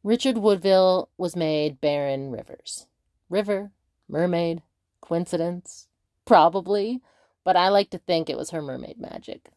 Richard 0.03 0.39
Woodville 0.39 1.09
was 1.17 1.35
made 1.35 1.81
Baron 1.81 2.31
Rivers. 2.31 2.87
River, 3.31 3.73
mermaid, 4.09 4.63
coincidence? 5.01 5.89
Probably, 6.25 7.01
but 7.45 7.57
I 7.57 7.69
like 7.69 7.91
to 7.91 7.99
think 7.99 8.29
it 8.29 8.37
was 8.37 8.51
her 8.51 8.63
mermaid 8.63 8.99
magic. 8.99 9.51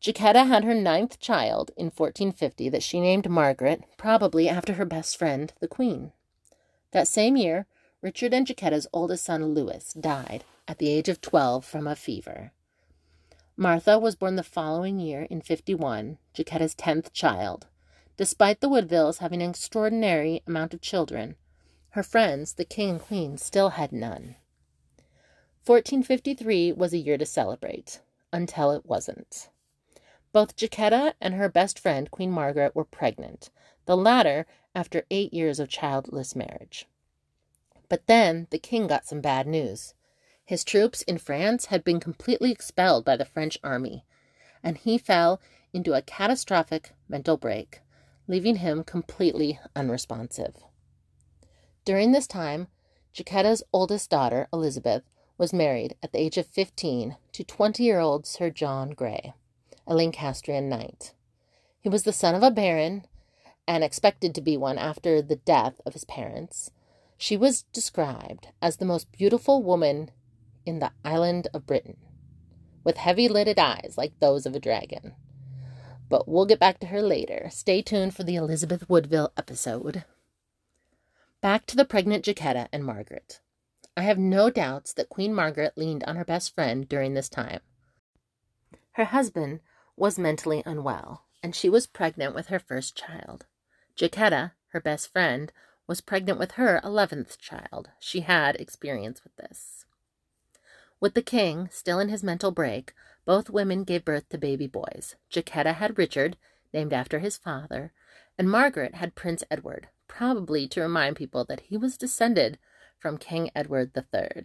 Jacquetta 0.00 0.46
had 0.46 0.64
her 0.64 0.74
ninth 0.74 1.18
child 1.18 1.70
in 1.76 1.86
1450 1.86 2.68
that 2.68 2.82
she 2.82 3.00
named 3.00 3.28
Margaret, 3.28 3.84
probably 3.96 4.48
after 4.48 4.74
her 4.74 4.84
best 4.84 5.16
friend, 5.16 5.52
the 5.60 5.68
Queen. 5.68 6.12
That 6.90 7.08
same 7.08 7.36
year, 7.36 7.66
Richard 8.02 8.34
and 8.34 8.46
Jacquetta's 8.46 8.86
oldest 8.92 9.24
son, 9.24 9.54
Louis, 9.54 9.94
died 9.94 10.44
at 10.68 10.76
the 10.76 10.90
age 10.90 11.08
of 11.08 11.22
12 11.22 11.64
from 11.64 11.86
a 11.86 11.96
fever. 11.96 12.52
Martha 13.56 13.98
was 13.98 14.14
born 14.14 14.36
the 14.36 14.42
following 14.42 15.00
year 15.00 15.22
in 15.30 15.40
51, 15.40 16.18
Jacquetta's 16.34 16.74
tenth 16.74 17.12
child. 17.12 17.66
Despite 18.16 18.60
the 18.60 18.68
Woodvilles 18.68 19.18
having 19.18 19.42
an 19.42 19.50
extraordinary 19.50 20.42
amount 20.46 20.74
of 20.74 20.80
children, 20.80 21.36
her 21.94 22.02
friends, 22.02 22.54
the 22.54 22.64
king 22.64 22.90
and 22.90 23.00
queen, 23.00 23.38
still 23.38 23.70
had 23.70 23.92
none. 23.92 24.34
1453 25.64 26.72
was 26.72 26.92
a 26.92 26.98
year 26.98 27.16
to 27.16 27.24
celebrate, 27.24 28.00
until 28.32 28.72
it 28.72 28.84
wasn't. 28.84 29.48
Both 30.32 30.56
Jacquetta 30.56 31.14
and 31.20 31.34
her 31.34 31.48
best 31.48 31.78
friend, 31.78 32.10
Queen 32.10 32.32
Margaret, 32.32 32.74
were 32.74 32.84
pregnant, 32.84 33.48
the 33.86 33.96
latter 33.96 34.44
after 34.74 35.04
eight 35.08 35.32
years 35.32 35.60
of 35.60 35.68
childless 35.68 36.34
marriage. 36.34 36.88
But 37.88 38.08
then 38.08 38.48
the 38.50 38.58
king 38.58 38.88
got 38.88 39.06
some 39.06 39.20
bad 39.20 39.46
news. 39.46 39.94
His 40.44 40.64
troops 40.64 41.02
in 41.02 41.18
France 41.18 41.66
had 41.66 41.84
been 41.84 42.00
completely 42.00 42.50
expelled 42.50 43.04
by 43.04 43.16
the 43.16 43.24
French 43.24 43.56
army, 43.62 44.04
and 44.64 44.78
he 44.78 44.98
fell 44.98 45.40
into 45.72 45.94
a 45.94 46.02
catastrophic 46.02 46.92
mental 47.08 47.36
break, 47.36 47.82
leaving 48.26 48.56
him 48.56 48.82
completely 48.82 49.60
unresponsive. 49.76 50.56
During 51.84 52.12
this 52.12 52.26
time, 52.26 52.68
Jacquetta's 53.12 53.62
oldest 53.72 54.10
daughter, 54.10 54.48
Elizabeth, 54.52 55.02
was 55.36 55.52
married 55.52 55.96
at 56.02 56.12
the 56.12 56.20
age 56.20 56.38
of 56.38 56.46
15 56.46 57.16
to 57.32 57.44
20 57.44 57.82
year 57.82 58.00
old 58.00 58.26
Sir 58.26 58.50
John 58.50 58.90
Grey, 58.90 59.34
a 59.86 59.94
Lancastrian 59.94 60.68
knight. 60.68 61.12
He 61.80 61.88
was 61.88 62.04
the 62.04 62.12
son 62.12 62.34
of 62.34 62.42
a 62.42 62.50
baron 62.50 63.06
and 63.66 63.82
expected 63.82 64.34
to 64.34 64.40
be 64.40 64.56
one 64.56 64.78
after 64.78 65.22
the 65.22 65.36
death 65.36 65.80
of 65.86 65.94
his 65.94 66.04
parents, 66.04 66.70
she 67.16 67.36
was 67.36 67.62
described 67.72 68.48
as 68.60 68.76
the 68.76 68.84
most 68.84 69.12
beautiful 69.12 69.62
woman 69.62 70.10
in 70.66 70.78
the 70.78 70.92
island 71.04 71.48
of 71.54 71.66
Britain, 71.66 71.96
with 72.82 72.96
heavy 72.96 73.28
lidded 73.28 73.58
eyes 73.58 73.94
like 73.96 74.18
those 74.20 74.46
of 74.46 74.54
a 74.54 74.60
dragon. 74.60 75.14
But 76.08 76.28
we'll 76.28 76.46
get 76.46 76.60
back 76.60 76.80
to 76.80 76.86
her 76.86 77.00
later. 77.00 77.48
Stay 77.50 77.80
tuned 77.80 78.14
for 78.14 78.24
the 78.24 78.36
Elizabeth 78.36 78.88
Woodville 78.88 79.32
episode. 79.36 80.04
Back 81.44 81.66
to 81.66 81.76
the 81.76 81.84
pregnant 81.84 82.24
Jacquetta 82.24 82.68
and 82.72 82.82
Margaret. 82.82 83.40
I 83.98 84.04
have 84.04 84.16
no 84.16 84.48
doubts 84.48 84.94
that 84.94 85.10
Queen 85.10 85.34
Margaret 85.34 85.76
leaned 85.76 86.02
on 86.04 86.16
her 86.16 86.24
best 86.24 86.54
friend 86.54 86.88
during 86.88 87.12
this 87.12 87.28
time. 87.28 87.60
Her 88.92 89.04
husband 89.04 89.60
was 89.94 90.18
mentally 90.18 90.62
unwell, 90.64 91.26
and 91.42 91.54
she 91.54 91.68
was 91.68 91.86
pregnant 91.86 92.34
with 92.34 92.46
her 92.46 92.58
first 92.58 92.96
child. 92.96 93.44
Jacquetta, 93.94 94.52
her 94.68 94.80
best 94.80 95.12
friend, 95.12 95.52
was 95.86 96.00
pregnant 96.00 96.38
with 96.38 96.52
her 96.52 96.80
11th 96.82 97.36
child. 97.36 97.90
She 97.98 98.20
had 98.20 98.56
experience 98.56 99.22
with 99.22 99.36
this. 99.36 99.84
With 100.98 101.12
the 101.12 101.20
king 101.20 101.68
still 101.70 102.00
in 102.00 102.08
his 102.08 102.24
mental 102.24 102.52
break, 102.52 102.94
both 103.26 103.50
women 103.50 103.84
gave 103.84 104.06
birth 104.06 104.30
to 104.30 104.38
baby 104.38 104.66
boys. 104.66 105.16
Jacquetta 105.30 105.74
had 105.74 105.98
Richard, 105.98 106.38
named 106.72 106.94
after 106.94 107.18
his 107.18 107.36
father, 107.36 107.92
and 108.38 108.50
Margaret 108.50 108.94
had 108.94 109.14
Prince 109.14 109.44
Edward, 109.50 109.88
probably 110.08 110.66
to 110.68 110.80
remind 110.80 111.16
people 111.16 111.44
that 111.44 111.60
he 111.60 111.76
was 111.76 111.96
descended 111.96 112.58
from 112.98 113.18
King 113.18 113.50
Edward 113.54 113.92
III. 113.96 114.44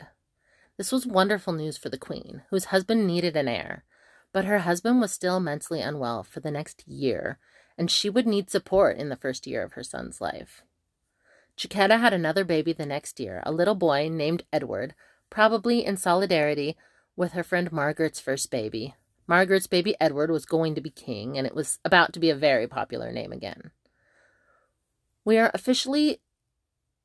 This 0.78 0.92
was 0.92 1.06
wonderful 1.06 1.54
news 1.54 1.78
for 1.78 1.90
the 1.90 1.98
queen, 1.98 2.44
whose 2.50 2.66
husband 2.66 3.06
needed 3.06 3.36
an 3.36 3.48
heir, 3.48 3.84
but 4.32 4.46
her 4.46 4.60
husband 4.60 5.02
was 5.02 5.12
still 5.12 5.40
mentally 5.40 5.82
unwell 5.82 6.24
for 6.24 6.40
the 6.40 6.52
next 6.52 6.88
year 6.88 7.40
and 7.80 7.90
she 7.90 8.10
would 8.10 8.28
need 8.28 8.50
support 8.50 8.98
in 8.98 9.08
the 9.08 9.16
first 9.16 9.48
year 9.48 9.64
of 9.64 9.74
her 9.74 9.84
son's 9.84 10.20
life. 10.20 10.64
Jacquetta 11.58 11.98
had 11.98 12.14
another 12.14 12.44
baby 12.44 12.74
the 12.74 12.86
next 12.86 13.22
year, 13.22 13.42
a 13.46 13.54
little 13.54 13.74
boy 13.74 14.10
named 14.10 14.44
Edward, 14.52 14.94
probably 15.30 15.86
in 15.86 15.96
solidarity 15.96 16.76
with 17.16 17.32
her 17.32 17.44
friend 17.44 17.72
Margaret's 17.72 18.20
first 18.20 18.52
baby. 18.52 18.96
Margaret's 19.28 19.68
baby 19.68 19.96
Edward 20.00 20.30
was 20.30 20.46
going 20.46 20.76
to 20.76 20.82
be 20.82 20.90
king, 20.90 21.38
and 21.38 21.48
it 21.48 21.56
was 21.56 21.80
about 21.86 22.12
to 22.14 22.20
be 22.20 22.30
a 22.30 22.36
very 22.36 22.68
popular 22.68 23.14
name 23.14 23.32
again. 23.32 23.72
We 25.30 25.38
are 25.38 25.52
officially 25.54 26.22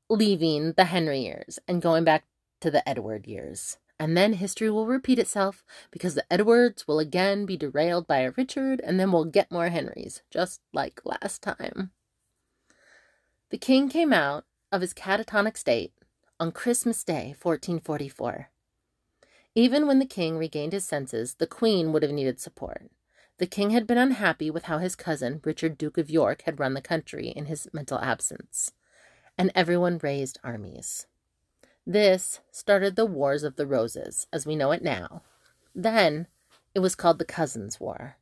leaving 0.09 0.73
the 0.73 0.87
Henry 0.87 1.21
years 1.21 1.59
and 1.69 1.83
going 1.83 2.05
back 2.05 2.25
to 2.63 2.71
the 2.71 2.89
Edward 2.89 3.27
years 3.27 3.77
and 4.01 4.17
then 4.17 4.33
history 4.33 4.71
will 4.71 4.87
repeat 4.87 5.19
itself 5.19 5.63
because 5.91 6.15
the 6.15 6.25
Edwards 6.33 6.89
will 6.89 6.99
again 6.99 7.45
be 7.45 7.59
derailed 7.59 8.07
by 8.07 8.21
a 8.21 8.31
Richard, 8.31 8.81
and 8.83 8.99
then 8.99 9.13
we'll 9.13 9.27
get 9.27 9.53
more 9.53 9.69
Henrys, 9.69 10.23
just 10.31 10.63
like 10.73 11.03
last 11.05 11.43
time. 11.43 11.91
The 13.51 13.59
king 13.59 13.91
came 13.91 14.15
out 14.15 14.47
of 14.73 14.81
his 14.81 14.95
catatonic 14.95 15.59
state 15.59 15.93
on 16.41 16.51
Christmas 16.51 17.05
Day, 17.05 17.35
1444. 17.41 18.49
Even 19.55 19.87
when 19.87 19.99
the 19.99 20.07
king 20.07 20.39
regained 20.39 20.73
his 20.73 20.87
senses, 20.87 21.35
the 21.35 21.47
queen 21.47 21.93
would 21.93 22.03
have 22.03 22.11
needed 22.11 22.41
support. 22.41 22.91
The 23.39 23.47
king 23.47 23.71
had 23.71 23.87
been 23.87 23.99
unhappy 23.99 24.51
with 24.51 24.65
how 24.65 24.79
his 24.79 24.95
cousin, 24.95 25.41
Richard, 25.45 25.77
Duke 25.77 25.99
of 25.99 26.09
York, 26.09 26.43
had 26.43 26.61
run 26.61 26.75
the 26.75 26.81
country 26.81 27.29
in 27.29 27.47
his 27.47 27.69
mental 27.73 27.99
absence, 27.99 28.73
and 29.37 29.51
everyone 29.55 29.99
raised 30.03 30.39
armies. 30.45 31.07
This 31.87 32.41
started 32.53 32.95
the 32.95 33.05
Wars 33.05 33.43
of 33.43 33.57
the 33.57 33.67
Roses, 33.67 34.29
as 34.33 34.47
we 34.47 34.55
know 34.55 34.71
it 34.71 34.83
now. 34.83 35.23
Then 35.75 36.29
it 36.75 36.79
was 36.79 36.95
called 36.95 37.19
the 37.19 37.25
Cousins' 37.25 37.81
War, 37.81 38.17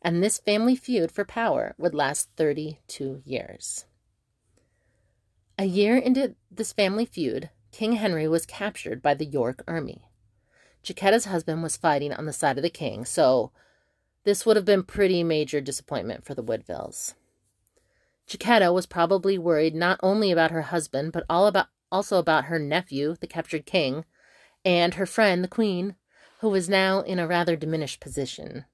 and 0.00 0.22
this 0.22 0.38
family 0.38 0.74
feud 0.74 1.12
for 1.12 1.24
power 1.24 1.74
would 1.76 1.94
last 1.94 2.30
32 2.36 3.22
years. 3.24 3.84
A 5.58 5.64
year 5.64 5.96
into 5.96 6.36
this 6.50 6.72
family 6.72 7.04
feud, 7.04 7.50
King 7.70 7.92
Henry 7.92 8.26
was 8.26 8.46
captured 8.46 9.02
by 9.02 9.12
the 9.12 9.26
York 9.26 9.62
army. 9.68 10.08
Jaquetta's 10.82 11.26
husband 11.26 11.62
was 11.62 11.76
fighting 11.76 12.12
on 12.12 12.24
the 12.24 12.32
side 12.32 12.56
of 12.56 12.62
the 12.62 12.70
king, 12.70 13.04
so 13.04 13.52
this 14.28 14.44
would 14.44 14.56
have 14.56 14.66
been 14.66 14.82
pretty 14.82 15.24
major 15.24 15.58
disappointment 15.58 16.22
for 16.22 16.34
the 16.34 16.42
Woodvilles. 16.42 17.14
Jaquetta 18.28 18.74
was 18.74 18.84
probably 18.84 19.38
worried 19.38 19.74
not 19.74 19.98
only 20.02 20.30
about 20.30 20.50
her 20.50 20.60
husband, 20.60 21.12
but 21.12 21.24
all 21.30 21.46
about 21.46 21.68
also 21.90 22.18
about 22.18 22.44
her 22.44 22.58
nephew, 22.58 23.16
the 23.22 23.26
captured 23.26 23.64
king, 23.64 24.04
and 24.66 24.92
her 24.92 25.06
friend, 25.06 25.42
the 25.42 25.48
queen, 25.48 25.94
who 26.40 26.50
was 26.50 26.68
now 26.68 27.00
in 27.00 27.18
a 27.18 27.26
rather 27.26 27.56
diminished 27.56 28.00
position. 28.00 28.66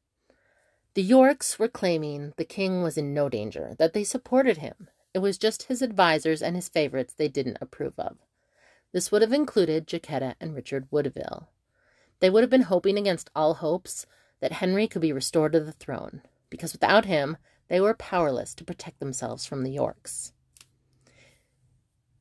The 0.94 1.04
Yorks 1.04 1.56
were 1.56 1.68
claiming 1.68 2.32
the 2.37 2.44
king 2.44 2.82
was 2.82 2.99
in 2.99 3.14
no 3.14 3.28
danger, 3.28 3.76
that 3.78 3.92
they 3.92 4.02
supported 4.02 4.56
him. 4.56 4.88
It 5.14 5.20
was 5.20 5.38
just 5.38 5.68
his 5.68 5.82
advisers 5.82 6.42
and 6.42 6.56
his 6.56 6.68
favorites 6.68 7.14
they 7.14 7.28
didn't 7.28 7.58
approve 7.61 7.96
of. 7.96 8.16
This 8.90 9.12
would 9.12 9.23
have 9.23 9.32
included 9.32 9.87
Jaquetta 9.87 10.34
and 10.40 10.52
Richard 10.52 10.88
Woodville. 10.90 11.49
They 12.18 12.28
would 12.28 12.42
have 12.42 12.50
been 12.50 12.62
hoping 12.62 12.99
against 12.99 13.30
all 13.37 13.54
hopes 13.54 14.04
that 14.45 14.53
Henry 14.53 14.87
could 14.87 15.01
be 15.01 15.11
restored 15.11 15.55
to 15.55 15.61
the 15.61 15.73
throne, 15.73 16.21
because 16.51 16.75
without 16.75 17.07
him, 17.07 17.39
they 17.69 17.81
were 17.81 17.95
powerless 17.95 18.55
to 18.55 18.63
protect 18.63 19.01
themselves 19.01 19.47
from 19.47 19.65
the 19.65 19.71
Yorks. 19.71 20.35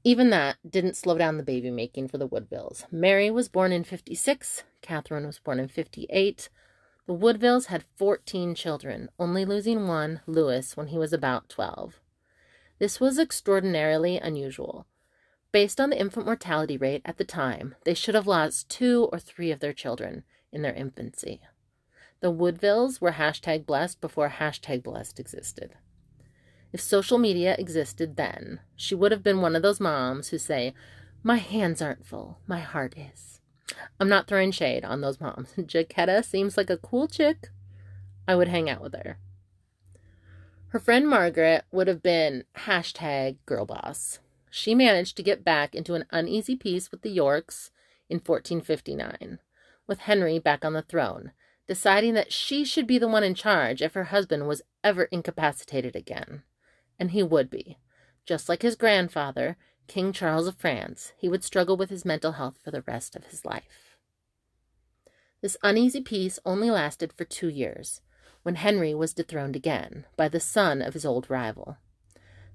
Even 0.06 0.30
that 0.30 0.56
didn't 0.66 0.96
slow 0.96 1.18
down 1.18 1.36
the 1.36 1.44
baby 1.44 1.70
making 1.70 2.08
for 2.08 2.18
the 2.18 2.26
Woodvilles. 2.26 2.86
Mary 2.90 3.30
was 3.30 3.50
born 3.50 3.74
in 3.74 3.84
56, 3.84 4.64
Catherine 4.82 5.26
was 5.26 5.40
born 5.40 5.60
in 5.60 5.68
58. 5.68 6.48
The 7.08 7.14
Woodvilles 7.14 7.66
had 7.66 7.84
14 7.98 8.56
children, 8.56 9.10
only 9.20 9.44
losing 9.44 9.86
one, 9.90 10.22
Louis, 10.26 10.78
when 10.78 10.88
he 10.88 10.98
was 10.98 11.12
about 11.12 11.50
12. 11.50 12.00
This 12.80 13.02
was 13.02 13.20
extraordinarily 13.20 14.18
unusual. 14.18 14.88
Based 15.52 15.82
on 15.82 15.90
the 15.90 16.00
infant 16.00 16.26
mortality 16.26 16.78
rate 16.78 17.02
at 17.04 17.18
the 17.18 17.26
time, 17.26 17.76
they 17.84 17.94
should 17.94 18.16
have 18.16 18.28
lost 18.28 18.70
two 18.70 19.10
or 19.12 19.20
three 19.20 19.52
of 19.52 19.60
their 19.60 19.74
children 19.74 20.24
in 20.54 20.62
their 20.62 20.74
infancy. 20.74 21.42
The 22.24 22.32
Woodvilles 22.32 23.02
were 23.02 23.12
hashtag 23.12 23.66
blessed 23.66 24.00
before 24.00 24.30
hashtag 24.30 24.82
blessed 24.82 25.20
existed. 25.20 25.76
If 26.72 26.80
social 26.80 27.18
media 27.18 27.54
existed 27.60 28.16
then, 28.16 28.62
she 28.78 28.96
would 28.96 29.12
have 29.12 29.24
been 29.24 29.42
one 29.42 29.58
of 29.58 29.62
those 29.62 29.82
moms 29.82 30.30
who 30.30 30.38
say, 30.38 30.74
My 31.22 31.36
hands 31.36 31.82
aren't 31.82 32.06
full, 32.06 32.40
my 32.48 32.62
heart 32.62 32.96
is. 32.98 33.42
I'm 34.00 34.08
not 34.08 34.28
throwing 34.28 34.52
shade 34.52 34.86
on 34.86 35.02
those 35.02 35.20
moms. 35.20 35.50
Jaquetta 35.58 36.24
seems 36.24 36.56
like 36.56 36.70
a 36.70 36.78
cool 36.78 37.10
chick. 37.10 37.50
I 38.26 38.38
would 38.38 38.48
hang 38.48 38.70
out 38.70 38.82
with 38.82 38.94
her. 38.94 39.18
Her 40.70 40.80
friend 40.80 41.06
Margaret 41.06 41.66
would 41.74 41.90
have 41.90 42.02
been 42.02 42.46
hashtag 42.60 43.36
girl 43.46 43.66
boss. 43.66 44.20
She 44.50 44.74
managed 44.74 45.18
to 45.18 45.24
get 45.24 45.44
back 45.44 45.76
into 45.76 45.94
an 45.94 46.06
uneasy 46.10 46.56
peace 46.56 46.90
with 46.90 47.02
the 47.02 47.12
Yorks 47.12 47.72
in 48.10 48.20
1459, 48.20 49.40
with 49.88 50.00
Henry 50.00 50.40
back 50.40 50.64
on 50.64 50.72
the 50.72 50.84
throne, 50.84 51.34
deciding 51.68 52.14
that 52.14 52.34
she 52.34 52.66
should 52.66 52.88
be 52.88 52.98
the 52.98 53.08
one 53.08 53.24
in 53.24 53.36
charge 53.36 53.82
if 53.82 53.94
her 53.94 54.06
husband 54.06 54.48
was 54.48 54.62
ever 54.84 55.06
incapacitated 55.06 55.96
again. 55.96 56.44
And 57.00 57.12
he 57.12 57.24
would 57.24 57.50
be. 57.50 57.78
Just 58.26 58.48
like 58.50 58.62
his 58.62 58.76
grandfather, 58.76 59.58
King 59.88 60.14
Charles 60.14 60.48
of 60.48 60.58
France, 60.58 61.14
he 61.18 61.28
would 61.28 61.44
struggle 61.44 61.78
with 61.78 61.90
his 61.90 62.06
mental 62.06 62.34
health 62.34 62.58
for 62.64 62.72
the 62.72 62.84
rest 62.84 63.16
of 63.16 63.26
his 63.26 63.46
life. 63.46 63.98
This 65.42 65.58
uneasy 65.62 66.02
peace 66.02 66.40
only 66.46 66.70
lasted 66.70 67.12
for 67.12 67.26
two 67.26 67.50
years, 67.50 68.02
when 68.44 68.56
Henry 68.56 68.94
was 68.94 69.14
dethroned 69.14 69.56
again 69.56 70.06
by 70.16 70.30
the 70.30 70.40
son 70.40 70.82
of 70.82 70.94
his 70.94 71.06
old 71.06 71.30
rival. 71.30 71.78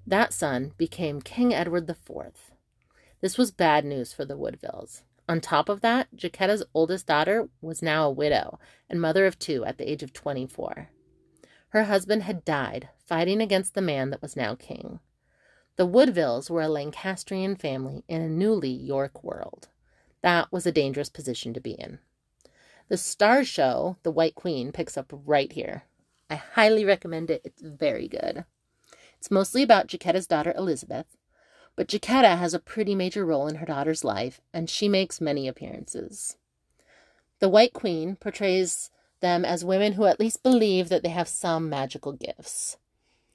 That 0.07 0.33
son 0.33 0.73
became 0.77 1.21
King 1.21 1.53
Edward 1.53 1.87
IV. 1.87 2.51
This 3.21 3.37
was 3.37 3.51
bad 3.51 3.85
news 3.85 4.11
for 4.11 4.25
the 4.25 4.37
Woodvilles. 4.37 5.03
On 5.29 5.39
top 5.39 5.69
of 5.69 5.81
that, 5.81 6.07
Jaquetta's 6.15 6.63
oldest 6.73 7.05
daughter 7.05 7.49
was 7.61 7.83
now 7.83 8.07
a 8.07 8.11
widow 8.11 8.57
and 8.89 8.99
mother 8.99 9.27
of 9.27 9.37
two 9.37 9.63
at 9.63 9.77
the 9.77 9.87
age 9.87 10.01
of 10.01 10.11
24. 10.11 10.89
Her 11.69 11.83
husband 11.83 12.23
had 12.23 12.43
died 12.43 12.89
fighting 13.05 13.39
against 13.39 13.75
the 13.75 13.81
man 13.81 14.09
that 14.09 14.23
was 14.23 14.35
now 14.35 14.55
king. 14.55 14.99
The 15.75 15.85
Woodvilles 15.85 16.49
were 16.49 16.63
a 16.63 16.67
Lancastrian 16.67 17.55
family 17.55 18.03
in 18.07 18.23
a 18.23 18.27
newly 18.27 18.71
York 18.71 19.23
world. 19.23 19.67
That 20.23 20.51
was 20.51 20.65
a 20.65 20.71
dangerous 20.71 21.09
position 21.09 21.53
to 21.53 21.61
be 21.61 21.73
in. 21.73 21.99
The 22.87 22.95
Starz 22.95 23.45
show, 23.45 23.97
The 24.01 24.11
White 24.11 24.33
Queen, 24.33 24.71
picks 24.71 24.97
up 24.97 25.13
right 25.13 25.51
here. 25.51 25.83
I 26.27 26.35
highly 26.35 26.83
recommend 26.83 27.29
it. 27.29 27.43
It's 27.45 27.61
very 27.61 28.07
good. 28.07 28.45
It's 29.19 29.29
mostly 29.29 29.61
about 29.61 29.87
Jaquetta's 29.87 30.25
daughter 30.25 30.55
Elizabeth, 30.57 31.05
but 31.79 31.87
Jaquetta 31.87 32.37
has 32.37 32.53
a 32.53 32.59
pretty 32.59 32.93
major 32.93 33.25
role 33.25 33.47
in 33.47 33.55
her 33.55 33.65
daughter's 33.65 34.03
life, 34.03 34.41
and 34.53 34.69
she 34.69 34.89
makes 34.89 35.21
many 35.21 35.47
appearances. 35.47 36.35
The 37.39 37.47
White 37.47 37.71
Queen 37.71 38.17
portrays 38.17 38.91
them 39.21 39.45
as 39.45 39.63
women 39.63 39.93
who 39.93 40.03
at 40.03 40.19
least 40.19 40.43
believe 40.43 40.89
that 40.89 41.03
they 41.03 41.09
have 41.09 41.29
some 41.29 41.69
magical 41.69 42.11
gifts, 42.11 42.75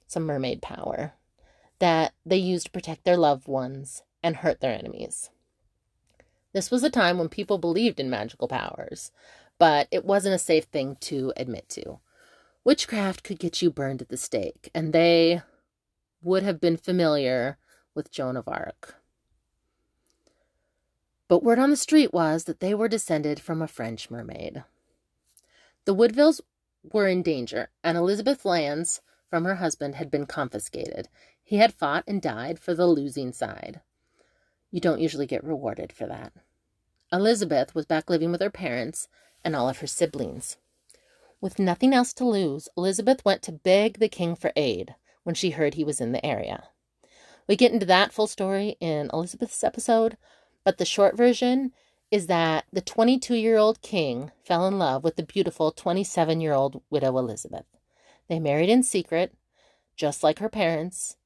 some 0.05 0.27
mermaid 0.27 0.61
power, 0.61 1.15
that 1.79 2.13
they 2.23 2.37
use 2.37 2.63
to 2.65 2.69
protect 2.69 3.03
their 3.03 3.17
loved 3.17 3.47
ones 3.47 4.03
and 4.21 4.35
hurt 4.35 4.61
their 4.61 4.77
enemies. 4.77 5.31
This 6.53 6.69
was 6.69 6.83
a 6.83 6.91
time 6.91 7.17
when 7.17 7.29
people 7.29 7.57
believed 7.57 7.99
in 7.99 8.11
magical 8.11 8.47
powers, 8.47 9.11
but 9.57 9.87
it 9.89 10.05
wasn't 10.05 10.35
a 10.35 10.37
safe 10.37 10.65
thing 10.65 10.97
to 10.99 11.33
admit 11.35 11.67
to. 11.69 11.97
Witchcraft 12.63 13.23
could 13.23 13.39
get 13.39 13.63
you 13.63 13.71
burned 13.71 14.03
at 14.03 14.09
the 14.09 14.17
stake, 14.17 14.69
and 14.75 14.93
they 14.93 15.41
would 16.21 16.43
have 16.43 16.61
been 16.61 16.77
familiar 16.77 17.57
with 17.95 18.11
Joan 18.11 18.37
of 18.37 18.47
Arc. 18.47 18.95
But 21.27 21.43
word 21.43 21.57
on 21.57 21.71
the 21.71 21.75
street 21.75 22.13
was 22.13 22.43
that 22.43 22.59
they 22.59 22.75
were 22.75 22.87
descended 22.87 23.39
from 23.39 23.61
a 23.61 23.67
French 23.67 24.11
mermaid. 24.11 24.63
The 25.85 25.93
Woodvilles 25.95 26.41
were 26.83 27.07
in 27.07 27.23
danger, 27.23 27.69
and 27.83 27.97
Elizabeth's 27.97 28.45
lands 28.45 29.01
from 29.29 29.45
her 29.45 29.55
husband 29.55 29.95
had 29.95 30.11
been 30.11 30.27
confiscated. 30.27 31.07
He 31.43 31.57
had 31.57 31.73
fought 31.73 32.03
and 32.07 32.21
died 32.21 32.59
for 32.59 32.73
the 32.73 32.87
losing 32.87 33.31
side. 33.33 33.81
You 34.69 34.79
don't 34.79 35.01
usually 35.01 35.25
get 35.25 35.43
rewarded 35.43 35.91
for 35.91 36.05
that. 36.05 36.33
Elizabeth 37.11 37.73
was 37.73 37.85
back 37.85 38.09
living 38.09 38.31
with 38.31 38.41
her 38.41 38.49
parents 38.49 39.07
and 39.43 39.55
all 39.55 39.69
of 39.69 39.79
her 39.79 39.87
siblings. 39.87 40.57
With 41.39 41.59
nothing 41.59 41.93
else 41.93 42.13
to 42.13 42.25
lose, 42.25 42.67
Elizabeth 42.77 43.23
went 43.23 43.41
to 43.43 43.51
beg 43.51 43.99
the 43.99 44.09
king 44.09 44.35
for 44.35 44.51
aid 44.55 44.95
when 45.23 45.35
she 45.35 45.51
heard 45.51 45.73
he 45.73 45.83
was 45.83 46.01
in 46.01 46.11
the 46.11 46.25
area. 46.25 46.69
We 47.47 47.55
get 47.55 47.71
into 47.71 47.85
that 47.85 48.11
full 48.11 48.27
story 48.27 48.75
in 48.79 49.09
Elizabeth's 49.13 49.63
episode, 49.63 50.17
but 50.63 50.77
the 50.77 50.85
short 50.85 51.15
version 51.15 51.71
is 52.11 52.27
that 52.27 52.65
the 52.71 52.81
22 52.81 53.35
year 53.35 53.57
old 53.57 53.81
king 53.81 54.31
fell 54.43 54.67
in 54.67 54.79
love 54.79 55.03
with 55.03 55.15
the 55.15 55.23
beautiful 55.23 55.71
27 55.71 56.41
year 56.41 56.53
old 56.53 56.81
widow 56.89 57.17
Elizabeth. 57.17 57.65
They 58.27 58.39
married 58.39 58.69
in 58.69 58.83
secret, 58.83 59.35
just 59.95 60.23
like 60.23 60.39
her 60.39 60.49
parents, 60.49 61.17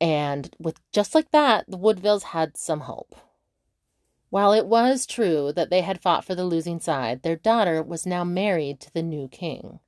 and 0.00 0.54
with 0.58 0.80
just 0.92 1.14
like 1.14 1.30
that, 1.30 1.64
the 1.68 1.78
Woodvilles 1.78 2.24
had 2.24 2.56
some 2.56 2.80
hope. 2.80 3.14
While 4.30 4.52
it 4.52 4.66
was 4.66 5.06
true 5.06 5.52
that 5.52 5.70
they 5.70 5.82
had 5.82 6.02
fought 6.02 6.24
for 6.24 6.34
the 6.34 6.44
losing 6.44 6.80
side, 6.80 7.22
their 7.22 7.36
daughter 7.36 7.82
was 7.82 8.04
now 8.04 8.24
married 8.24 8.80
to 8.80 8.92
the 8.92 9.02
new 9.02 9.28
king. 9.28 9.78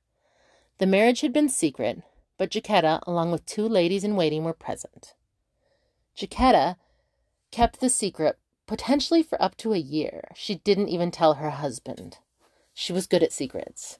The 0.77 0.85
marriage 0.85 1.21
had 1.21 1.33
been 1.33 1.49
secret, 1.49 2.01
but 2.37 2.49
Jaquetta, 2.49 3.01
along 3.05 3.31
with 3.31 3.45
two 3.45 3.67
ladies 3.67 4.03
in 4.03 4.15
waiting, 4.15 4.43
were 4.43 4.53
present. 4.53 5.13
Jaquetta 6.17 6.77
kept 7.51 7.79
the 7.79 7.89
secret 7.89 8.39
potentially 8.65 9.21
for 9.21 9.41
up 9.41 9.55
to 9.57 9.73
a 9.73 9.77
year. 9.77 10.29
She 10.35 10.55
didn't 10.55 10.89
even 10.89 11.11
tell 11.11 11.35
her 11.35 11.51
husband. 11.51 12.17
She 12.73 12.91
was 12.91 13.07
good 13.07 13.23
at 13.23 13.31
secrets. 13.31 13.99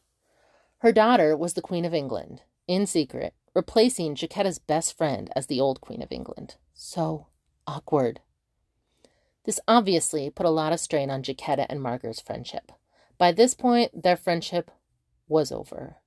Her 0.80 0.92
daughter 0.92 1.36
was 1.38 1.54
the 1.54 1.62
Queen 1.62 1.86
of 1.86 1.94
England, 1.94 2.42
in 2.68 2.86
secret, 2.86 3.34
replacing 3.56 4.16
Jaquetta's 4.16 4.60
best 4.60 4.98
friend 4.98 5.32
as 5.36 5.48
the 5.48 5.62
old 5.62 5.82
Queen 5.82 6.02
of 6.02 6.12
England. 6.12 6.56
So 6.74 7.28
awkward. 7.66 8.20
This 9.46 9.60
obviously 9.68 10.30
put 10.30 10.46
a 10.46 10.52
lot 10.52 10.74
of 10.74 10.80
strain 10.80 11.10
on 11.10 11.24
Jaquetta 11.24 11.66
and 11.70 11.82
Margaret's 11.82 12.22
friendship. 12.22 12.72
By 13.18 13.32
this 13.32 13.54
point, 13.54 14.04
their 14.04 14.18
friendship 14.18 14.72
was 15.28 15.52
over. 15.52 15.98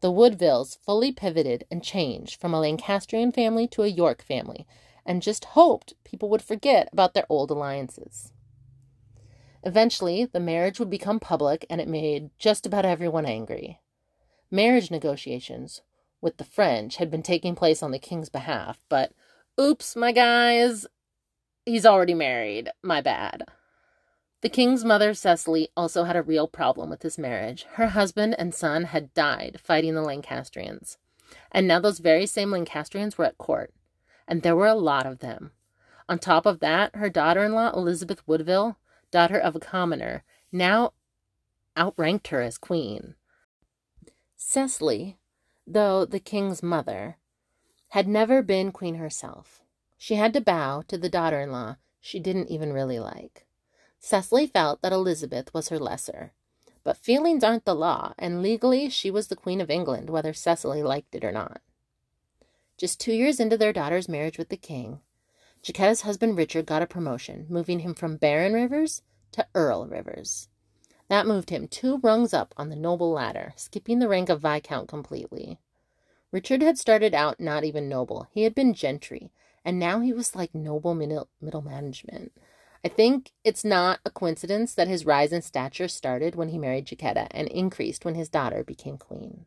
The 0.00 0.10
Woodvilles 0.12 0.76
fully 0.76 1.12
pivoted 1.12 1.64
and 1.70 1.82
changed 1.82 2.40
from 2.40 2.52
a 2.52 2.60
Lancastrian 2.60 3.32
family 3.32 3.66
to 3.68 3.82
a 3.82 3.88
York 3.88 4.22
family, 4.22 4.66
and 5.06 5.22
just 5.22 5.44
hoped 5.46 5.94
people 6.04 6.28
would 6.28 6.42
forget 6.42 6.88
about 6.92 7.14
their 7.14 7.26
old 7.28 7.50
alliances. 7.50 8.32
Eventually, 9.62 10.26
the 10.26 10.40
marriage 10.40 10.78
would 10.78 10.90
become 10.90 11.18
public 11.18 11.64
and 11.70 11.80
it 11.80 11.88
made 11.88 12.30
just 12.38 12.66
about 12.66 12.84
everyone 12.84 13.26
angry. 13.26 13.80
Marriage 14.50 14.90
negotiations 14.90 15.80
with 16.20 16.36
the 16.36 16.44
French 16.44 16.96
had 16.96 17.10
been 17.10 17.22
taking 17.22 17.54
place 17.54 17.82
on 17.82 17.90
the 17.90 17.98
king's 17.98 18.28
behalf, 18.28 18.78
but 18.88 19.12
oops, 19.60 19.96
my 19.96 20.12
guys, 20.12 20.86
he's 21.64 21.86
already 21.86 22.14
married. 22.14 22.70
My 22.82 23.00
bad. 23.00 23.44
The 24.42 24.50
king's 24.50 24.84
mother, 24.84 25.14
Cecily, 25.14 25.68
also 25.74 26.04
had 26.04 26.16
a 26.16 26.22
real 26.22 26.46
problem 26.46 26.90
with 26.90 27.00
this 27.00 27.16
marriage. 27.16 27.64
Her 27.74 27.88
husband 27.88 28.36
and 28.38 28.54
son 28.54 28.84
had 28.84 29.14
died 29.14 29.58
fighting 29.62 29.94
the 29.94 30.02
Lancastrians. 30.02 30.98
And 31.50 31.66
now 31.66 31.80
those 31.80 31.98
very 31.98 32.26
same 32.26 32.50
Lancastrians 32.50 33.16
were 33.16 33.24
at 33.24 33.38
court. 33.38 33.72
And 34.26 34.42
there 34.42 34.56
were 34.56 34.66
a 34.66 34.74
lot 34.74 35.06
of 35.06 35.18
them. 35.18 35.52
On 36.08 36.18
top 36.18 36.46
of 36.46 36.60
that, 36.60 36.96
her 36.96 37.08
daughter 37.08 37.44
in 37.44 37.52
law, 37.52 37.70
Elizabeth 37.70 38.22
Woodville, 38.26 38.78
daughter 39.10 39.38
of 39.38 39.56
a 39.56 39.60
commoner, 39.60 40.24
now 40.52 40.92
outranked 41.76 42.28
her 42.28 42.40
as 42.40 42.58
queen. 42.58 43.14
Cecily, 44.36 45.18
though 45.66 46.04
the 46.04 46.20
king's 46.20 46.62
mother, 46.62 47.16
had 47.88 48.06
never 48.06 48.42
been 48.42 48.72
queen 48.72 48.96
herself. 48.96 49.62
She 49.96 50.16
had 50.16 50.32
to 50.34 50.40
bow 50.40 50.82
to 50.88 50.98
the 50.98 51.08
daughter 51.08 51.40
in 51.40 51.52
law 51.52 51.76
she 52.00 52.20
didn't 52.20 52.50
even 52.50 52.72
really 52.72 52.98
like. 52.98 53.46
Cecily 53.98 54.46
felt 54.46 54.82
that 54.82 54.92
Elizabeth 54.92 55.54
was 55.54 55.70
her 55.70 55.78
lesser. 55.78 56.34
But 56.82 56.98
feelings 56.98 57.42
aren't 57.42 57.64
the 57.64 57.74
law, 57.74 58.12
and 58.18 58.42
legally 58.42 58.90
she 58.90 59.10
was 59.10 59.28
the 59.28 59.36
Queen 59.36 59.62
of 59.62 59.70
England, 59.70 60.10
whether 60.10 60.34
Cecily 60.34 60.82
liked 60.82 61.14
it 61.14 61.24
or 61.24 61.32
not. 61.32 61.62
Just 62.76 63.00
two 63.00 63.12
years 63.12 63.38
into 63.38 63.56
their 63.56 63.72
daughter's 63.72 64.08
marriage 64.08 64.36
with 64.36 64.48
the 64.48 64.56
king, 64.56 65.00
Jaquetta's 65.62 66.02
husband 66.02 66.36
Richard 66.36 66.66
got 66.66 66.82
a 66.82 66.86
promotion, 66.86 67.46
moving 67.48 67.80
him 67.80 67.94
from 67.94 68.16
Baron 68.16 68.52
Rivers 68.52 69.02
to 69.32 69.46
Earl 69.54 69.86
Rivers. 69.86 70.48
That 71.08 71.26
moved 71.26 71.50
him 71.50 71.68
two 71.68 71.98
rungs 71.98 72.34
up 72.34 72.52
on 72.56 72.70
the 72.70 72.76
noble 72.76 73.12
ladder, 73.12 73.52
skipping 73.56 73.98
the 73.98 74.08
rank 74.08 74.28
of 74.28 74.40
Viscount 74.40 74.88
completely. 74.88 75.58
Richard 76.32 76.62
had 76.62 76.76
started 76.76 77.14
out 77.14 77.38
not 77.38 77.62
even 77.62 77.88
noble, 77.88 78.26
he 78.32 78.42
had 78.42 78.54
been 78.54 78.74
gentry, 78.74 79.30
and 79.64 79.78
now 79.78 80.00
he 80.00 80.12
was 80.12 80.34
like 80.34 80.54
noble 80.54 80.94
middle, 80.94 81.28
middle 81.40 81.62
management. 81.62 82.32
I 82.84 82.88
think 82.88 83.30
it's 83.44 83.64
not 83.64 84.00
a 84.04 84.10
coincidence 84.10 84.74
that 84.74 84.88
his 84.88 85.06
rise 85.06 85.32
in 85.32 85.42
stature 85.42 85.88
started 85.88 86.34
when 86.34 86.48
he 86.48 86.58
married 86.58 86.86
Jacquetta 86.86 87.28
and 87.30 87.48
increased 87.48 88.04
when 88.04 88.16
his 88.16 88.28
daughter 88.28 88.64
became 88.64 88.98
queen. 88.98 89.46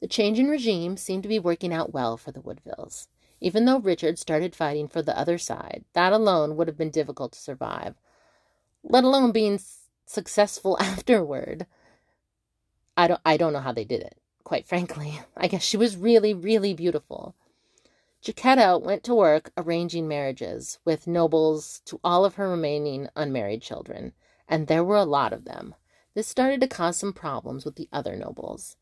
The 0.00 0.06
change 0.06 0.38
in 0.38 0.48
regime 0.48 0.96
seemed 0.96 1.24
to 1.24 1.28
be 1.28 1.38
working 1.38 1.72
out 1.72 1.92
well 1.92 2.16
for 2.16 2.30
the 2.30 2.40
Woodvilles. 2.40 3.08
Even 3.40 3.64
though 3.64 3.78
Richard 3.78 4.18
started 4.18 4.54
fighting 4.54 4.88
for 4.88 5.02
the 5.02 5.16
other 5.18 5.38
side, 5.38 5.84
that 5.92 6.12
alone 6.12 6.56
would 6.56 6.68
have 6.68 6.76
been 6.76 6.90
difficult 6.90 7.32
to 7.32 7.40
survive, 7.40 7.94
let 8.82 9.04
alone 9.04 9.32
being 9.32 9.60
successful 10.06 10.78
afterward. 10.80 11.66
I 12.96 13.08
don't 13.08 13.20
I 13.24 13.36
don't 13.36 13.52
know 13.52 13.60
how 13.60 13.72
they 13.72 13.84
did 13.84 14.02
it, 14.02 14.16
quite 14.44 14.66
frankly. 14.66 15.20
I 15.36 15.46
guess 15.46 15.62
she 15.62 15.76
was 15.76 15.96
really 15.96 16.34
really 16.34 16.74
beautiful. 16.74 17.34
Jacquetta 18.22 18.80
went 18.82 19.04
to 19.04 19.14
work 19.14 19.52
arranging 19.56 20.08
marriages 20.08 20.80
with 20.84 21.06
nobles 21.06 21.80
to 21.84 22.00
all 22.02 22.24
of 22.24 22.34
her 22.34 22.48
remaining 22.48 23.08
unmarried 23.14 23.62
children, 23.62 24.12
and 24.48 24.66
there 24.66 24.82
were 24.82 24.96
a 24.96 25.04
lot 25.04 25.32
of 25.32 25.44
them. 25.44 25.76
This 26.14 26.26
started 26.26 26.60
to 26.62 26.66
cause 26.66 26.96
some 26.96 27.12
problems 27.12 27.64
with 27.64 27.76
the 27.76 27.88
other 27.92 28.16
nobles. 28.16 28.76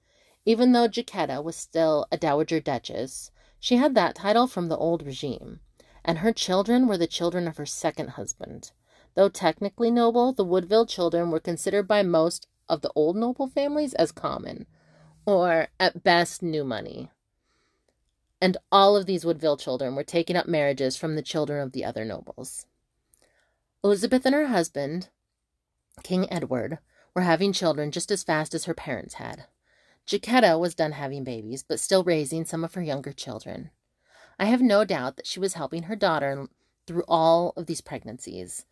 Even 0.47 0.73
though 0.73 0.89
Jacquetta 0.89 1.43
was 1.45 1.57
still 1.57 2.07
a 2.11 2.17
dowager 2.17 2.61
duchess, 2.61 3.31
she 3.61 3.77
had 3.77 3.95
that 3.95 4.15
title 4.15 4.47
from 4.47 4.69
the 4.69 4.79
old 4.79 5.05
regime, 5.05 5.61
and 6.03 6.19
her 6.19 6.33
children 6.33 6.87
were 6.87 6.97
the 6.97 7.07
children 7.07 7.47
of 7.47 7.59
her 7.59 7.67
second 7.67 8.11
husband. 8.11 8.73
Though 9.15 9.29
technically 9.29 9.91
noble, 9.91 10.33
the 10.33 10.45
Woodville 10.45 10.87
children 10.87 11.31
were 11.31 11.41
considered 11.41 11.87
by 11.87 12.03
most 12.03 12.47
of 12.67 12.81
the 12.81 12.93
old 12.95 13.17
noble 13.17 13.49
families 13.49 13.93
as 13.93 14.11
common, 14.11 14.65
or 15.27 15.69
at 15.79 16.03
best 16.03 16.43
new 16.43 16.65
money 16.65 17.11
and 18.41 18.57
all 18.71 18.97
of 18.97 19.07
these 19.07 19.25
Woodville 19.25 19.57
children 19.57 19.95
were 19.95 20.05
taking 20.05 20.37
up 20.37 20.47
marriages 20.47 20.97
from 20.97 21.17
the 21.17 21.23
children 21.23 21.63
of 21.63 21.73
the 21.73 21.85
other 21.85 22.05
nobles. 22.05 22.67
Elizabeth 23.83 24.27
and 24.27 24.35
her 24.35 24.49
husband, 24.49 25.09
King 26.03 26.31
Edward, 26.31 26.79
were 27.15 27.23
having 27.23 27.53
children 27.53 27.91
just 27.91 28.11
as 28.11 28.25
fast 28.25 28.55
as 28.55 28.65
her 28.65 28.75
parents 28.75 29.15
had. 29.15 29.47
Jacquetta 30.07 30.59
was 30.59 30.75
done 30.75 30.93
having 30.93 31.25
babies, 31.25 31.65
but 31.67 31.81
still 31.81 32.05
raising 32.05 32.45
some 32.45 32.63
of 32.63 32.75
her 32.75 32.83
younger 32.83 33.13
children. 33.13 33.71
I 34.39 34.45
have 34.45 34.63
no 34.63 34.85
doubt 34.85 35.17
that 35.17 35.27
she 35.27 35.41
was 35.41 35.55
helping 35.55 35.85
her 35.85 35.97
daughter 35.97 36.47
through 36.87 37.05
all 37.09 37.53
of 37.57 37.67
these 37.67 37.81
pregnancies 37.81 38.67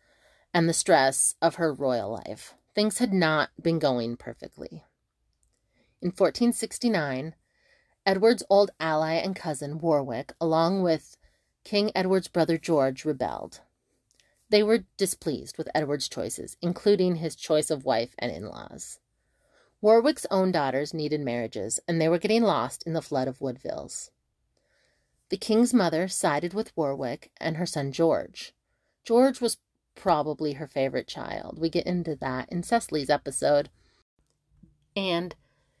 and 0.53 0.69
the 0.69 0.73
stress 0.73 1.35
of 1.41 1.55
her 1.55 1.73
royal 1.73 2.11
life. 2.11 2.53
Things 2.73 2.99
had 2.99 3.11
not 3.11 3.49
been 3.61 3.79
going 3.79 4.15
perfectly. 4.15 4.83
In 6.01 6.09
1469, 6.09 7.35
Edward's 8.05 8.43
old 8.49 8.71
ally 8.79 9.13
and 9.15 9.35
cousin, 9.35 9.79
Warwick, 9.79 10.33
along 10.39 10.83
with 10.83 11.17
King 11.63 11.91
Edward's 11.95 12.27
brother 12.27 12.57
George, 12.57 13.03
rebelled. 13.03 13.61
They 14.49 14.61
were 14.61 14.85
displeased 14.97 15.57
with 15.57 15.69
Edward's 15.73 16.07
choices, 16.07 16.55
including 16.61 17.15
his 17.15 17.35
choice 17.35 17.71
of 17.71 17.83
wife 17.83 18.13
and 18.19 18.31
in 18.31 18.47
laws. 18.47 18.99
Warwick's 19.85 20.25
own 20.31 20.51
daughters 20.51 20.95
needed 20.95 21.21
marriages, 21.21 21.79
and 21.87 22.01
they 22.01 22.09
were 22.09 22.17
getting 22.17 22.41
lost 22.41 22.81
in 22.87 22.93
the 22.93 23.03
flood 23.03 23.27
of 23.27 23.39
Woodvilles. 23.39 24.09
The 25.29 25.37
king's 25.37 25.75
mother 25.75 26.07
sided 26.07 26.55
with 26.55 26.75
Warwick 26.75 27.29
and 27.39 27.57
her 27.57 27.67
son 27.67 27.91
George. 27.91 28.55
George 29.03 29.39
was 29.39 29.59
probably 29.93 30.53
her 30.53 30.65
favorite 30.65 31.07
child. 31.07 31.59
We 31.59 31.69
get 31.69 31.85
into 31.85 32.15
that 32.15 32.51
in 32.51 32.63
Cecily's 32.63 33.11
episode. 33.11 33.69
And 34.95 35.35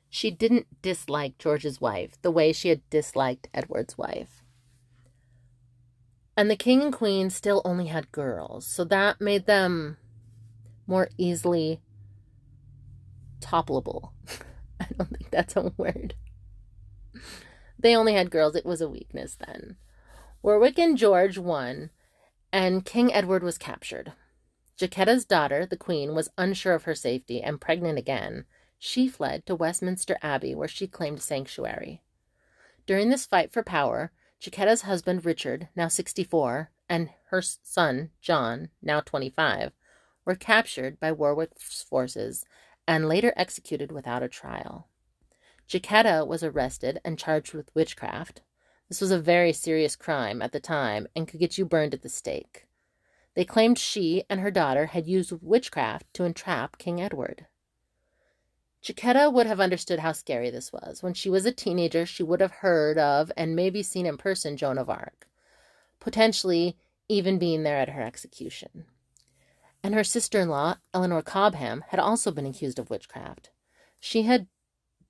she 0.07 0.29
didn't 0.29 0.83
dislike 0.83 1.39
George's 1.39 1.81
wife 1.81 2.21
the 2.21 2.29
way 2.29 2.53
she 2.53 2.69
had 2.69 2.87
disliked 2.91 3.49
Edward's 3.55 3.97
wife. 3.97 4.43
And 6.37 6.47
the 6.47 6.55
king 6.55 6.83
and 6.83 6.93
queen 6.93 7.31
still 7.31 7.63
only 7.65 7.87
had 7.87 8.11
girls, 8.11 8.67
so 8.67 8.83
that 8.83 9.19
made 9.19 9.47
them 9.47 9.97
more 10.85 11.09
easily 11.17 11.81
toppleable. 13.45 14.11
I 14.79 14.87
don't 14.97 15.09
think 15.09 15.29
that's 15.31 15.55
a 15.55 15.71
word. 15.77 16.15
They 17.77 17.95
only 17.95 18.13
had 18.13 18.31
girls, 18.31 18.55
it 18.55 18.65
was 18.65 18.81
a 18.81 18.89
weakness 18.89 19.35
then. 19.35 19.77
Warwick 20.41 20.79
and 20.79 20.97
George 20.97 21.37
won, 21.37 21.91
and 22.51 22.85
King 22.85 23.13
Edward 23.13 23.43
was 23.43 23.57
captured. 23.57 24.13
Jacquetta's 24.77 25.25
daughter, 25.25 25.65
the 25.65 25.77
queen, 25.77 26.13
was 26.13 26.29
unsure 26.37 26.73
of 26.73 26.83
her 26.83 26.95
safety 26.95 27.41
and 27.41 27.61
pregnant 27.61 27.97
again, 27.97 28.45
she 28.77 29.07
fled 29.07 29.45
to 29.45 29.55
Westminster 29.55 30.17
Abbey, 30.21 30.53
where 30.53 30.67
she 30.67 30.87
claimed 30.87 31.21
sanctuary. 31.21 32.01
During 32.85 33.09
this 33.09 33.25
fight 33.25 33.51
for 33.51 33.63
power, 33.63 34.11
Jacquetta's 34.39 34.81
husband 34.81 35.25
Richard, 35.25 35.69
now 35.75 35.87
64, 35.87 36.71
and 36.89 37.09
her 37.29 37.41
son 37.41 38.11
John, 38.21 38.69
now 38.81 38.99
25, 38.99 39.71
were 40.25 40.35
captured 40.35 40.99
by 40.99 41.11
Warwick's 41.11 41.81
forces 41.81 42.45
and 42.87 43.07
later 43.07 43.33
executed 43.35 43.91
without 43.91 44.23
a 44.23 44.29
trial. 44.29 44.87
Jacquetta 45.67 46.25
was 46.27 46.43
arrested 46.43 46.99
and 47.03 47.17
charged 47.17 47.53
with 47.53 47.73
witchcraft. 47.73 48.41
This 48.87 49.01
was 49.01 49.11
a 49.11 49.19
very 49.19 49.51
serious 49.51 49.95
crime 49.95 50.41
at 50.41 50.51
the 50.51 50.59
time 50.59 51.07
and 51.15 51.27
could 51.27 51.39
get 51.39 51.57
you 51.57 51.65
burned 51.65 51.93
at 51.93 52.03
the 52.03 52.09
stake. 52.09 52.67
They 53.33 53.45
claimed 53.45 53.79
she 53.79 54.23
and 54.29 54.39
her 54.39 54.51
daughter 54.51 54.87
had 54.87 55.07
used 55.07 55.33
witchcraft 55.41 56.13
to 56.13 56.23
entrap 56.23 56.77
King 56.77 57.01
Edward. 57.01 57.47
Jacquetta 58.83 59.33
would 59.33 59.47
have 59.47 59.59
understood 59.59 59.99
how 59.99 60.11
scary 60.11 60.51
this 60.51 60.71
was. 60.71 61.01
When 61.01 61.15
she 61.15 61.29
was 61.29 61.45
a 61.45 61.51
teenager, 61.51 62.05
she 62.05 62.21
would 62.21 62.39
have 62.39 62.51
heard 62.51 62.99
of 62.99 63.31
and 63.35 63.55
maybe 63.55 63.81
seen 63.81 64.05
in 64.05 64.17
person 64.17 64.55
Joan 64.57 64.77
of 64.77 64.91
Arc, 64.91 65.27
potentially 65.99 66.77
even 67.09 67.39
being 67.39 67.63
there 67.63 67.77
at 67.77 67.89
her 67.89 68.03
execution. 68.03 68.85
And 69.85 69.93
her 69.93 70.03
sister 70.03 70.39
in 70.39 70.49
law, 70.49 70.77
Eleanor 70.95 71.21
Cobham, 71.21 71.83
had 71.89 71.99
also 71.99 72.31
been 72.31 72.47
accused 72.47 72.79
of 72.79 72.89
witchcraft. 72.89 73.51
She 73.99 74.23
had 74.23 74.47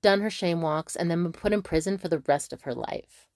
done 0.02 0.20
her 0.20 0.28
shame 0.28 0.60
walks 0.60 0.94
and 0.94 1.10
then 1.10 1.22
been 1.22 1.32
put 1.32 1.54
in 1.54 1.62
prison 1.62 1.96
for 1.96 2.08
the 2.08 2.18
rest 2.18 2.52
of 2.52 2.60
her 2.64 2.74
life. 2.74 3.26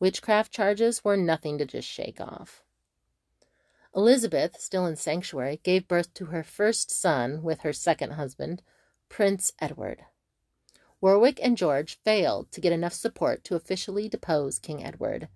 Witchcraft 0.00 0.50
charges 0.50 1.04
were 1.04 1.18
nothing 1.18 1.58
to 1.58 1.66
just 1.66 1.86
shake 1.86 2.18
off. 2.18 2.62
Elizabeth, 3.94 4.58
still 4.58 4.86
in 4.86 4.96
sanctuary, 4.96 5.60
gave 5.62 5.86
birth 5.86 6.14
to 6.14 6.24
her 6.26 6.42
first 6.42 6.90
son 6.90 7.42
with 7.42 7.60
her 7.60 7.74
second 7.74 8.12
husband, 8.12 8.62
Prince 9.10 9.52
Edward. 9.58 10.06
Warwick 11.02 11.38
and 11.42 11.58
George 11.58 11.98
failed 12.06 12.50
to 12.52 12.60
get 12.62 12.72
enough 12.72 12.94
support 12.94 13.44
to 13.44 13.54
officially 13.54 14.08
depose 14.08 14.58
King 14.58 14.82
Edward, 14.82 15.28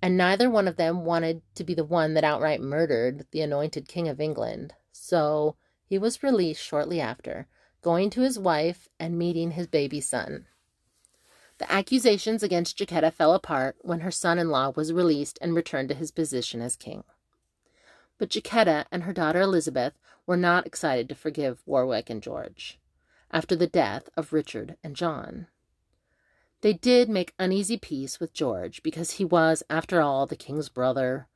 and 0.00 0.16
neither 0.16 0.48
one 0.48 0.66
of 0.66 0.76
them 0.76 1.04
wanted 1.04 1.42
to 1.56 1.64
be 1.64 1.74
the 1.74 1.84
one 1.84 2.14
that 2.14 2.24
outright 2.24 2.62
murdered 2.62 3.26
the 3.32 3.42
anointed 3.42 3.86
King 3.86 4.08
of 4.08 4.18
England, 4.18 4.72
so 5.00 5.56
he 5.84 5.98
was 5.98 6.22
released 6.22 6.62
shortly 6.62 7.00
after, 7.00 7.46
going 7.82 8.10
to 8.10 8.20
his 8.20 8.38
wife 8.38 8.88
and 8.98 9.18
meeting 9.18 9.52
his 9.52 9.66
baby 9.66 10.00
son. 10.00 10.46
The 11.58 11.72
accusations 11.72 12.42
against 12.42 12.78
Jacquetta 12.78 13.12
fell 13.12 13.34
apart 13.34 13.76
when 13.80 14.00
her 14.00 14.10
son 14.10 14.38
in 14.38 14.50
law 14.50 14.72
was 14.76 14.92
released 14.92 15.38
and 15.40 15.54
returned 15.54 15.88
to 15.88 15.94
his 15.94 16.10
position 16.10 16.60
as 16.60 16.76
king. 16.76 17.04
But 18.18 18.30
Jacquetta 18.30 18.86
and 18.92 19.04
her 19.04 19.12
daughter 19.12 19.40
Elizabeth 19.40 19.94
were 20.26 20.36
not 20.36 20.66
excited 20.66 21.08
to 21.08 21.14
forgive 21.14 21.62
Warwick 21.66 22.10
and 22.10 22.22
George. 22.22 22.78
after 23.30 23.54
the 23.54 23.66
death 23.66 24.08
of 24.16 24.32
Richard 24.32 24.76
and 24.82 24.96
John. 24.96 25.46
They 26.60 26.72
did 26.72 27.08
make 27.08 27.34
uneasy 27.38 27.76
peace 27.76 28.18
with 28.18 28.32
George 28.32 28.82
because 28.82 29.12
he 29.12 29.24
was, 29.24 29.62
after 29.70 30.00
all, 30.00 30.26
the 30.26 30.36
king's 30.36 30.68
brother, 30.68 31.28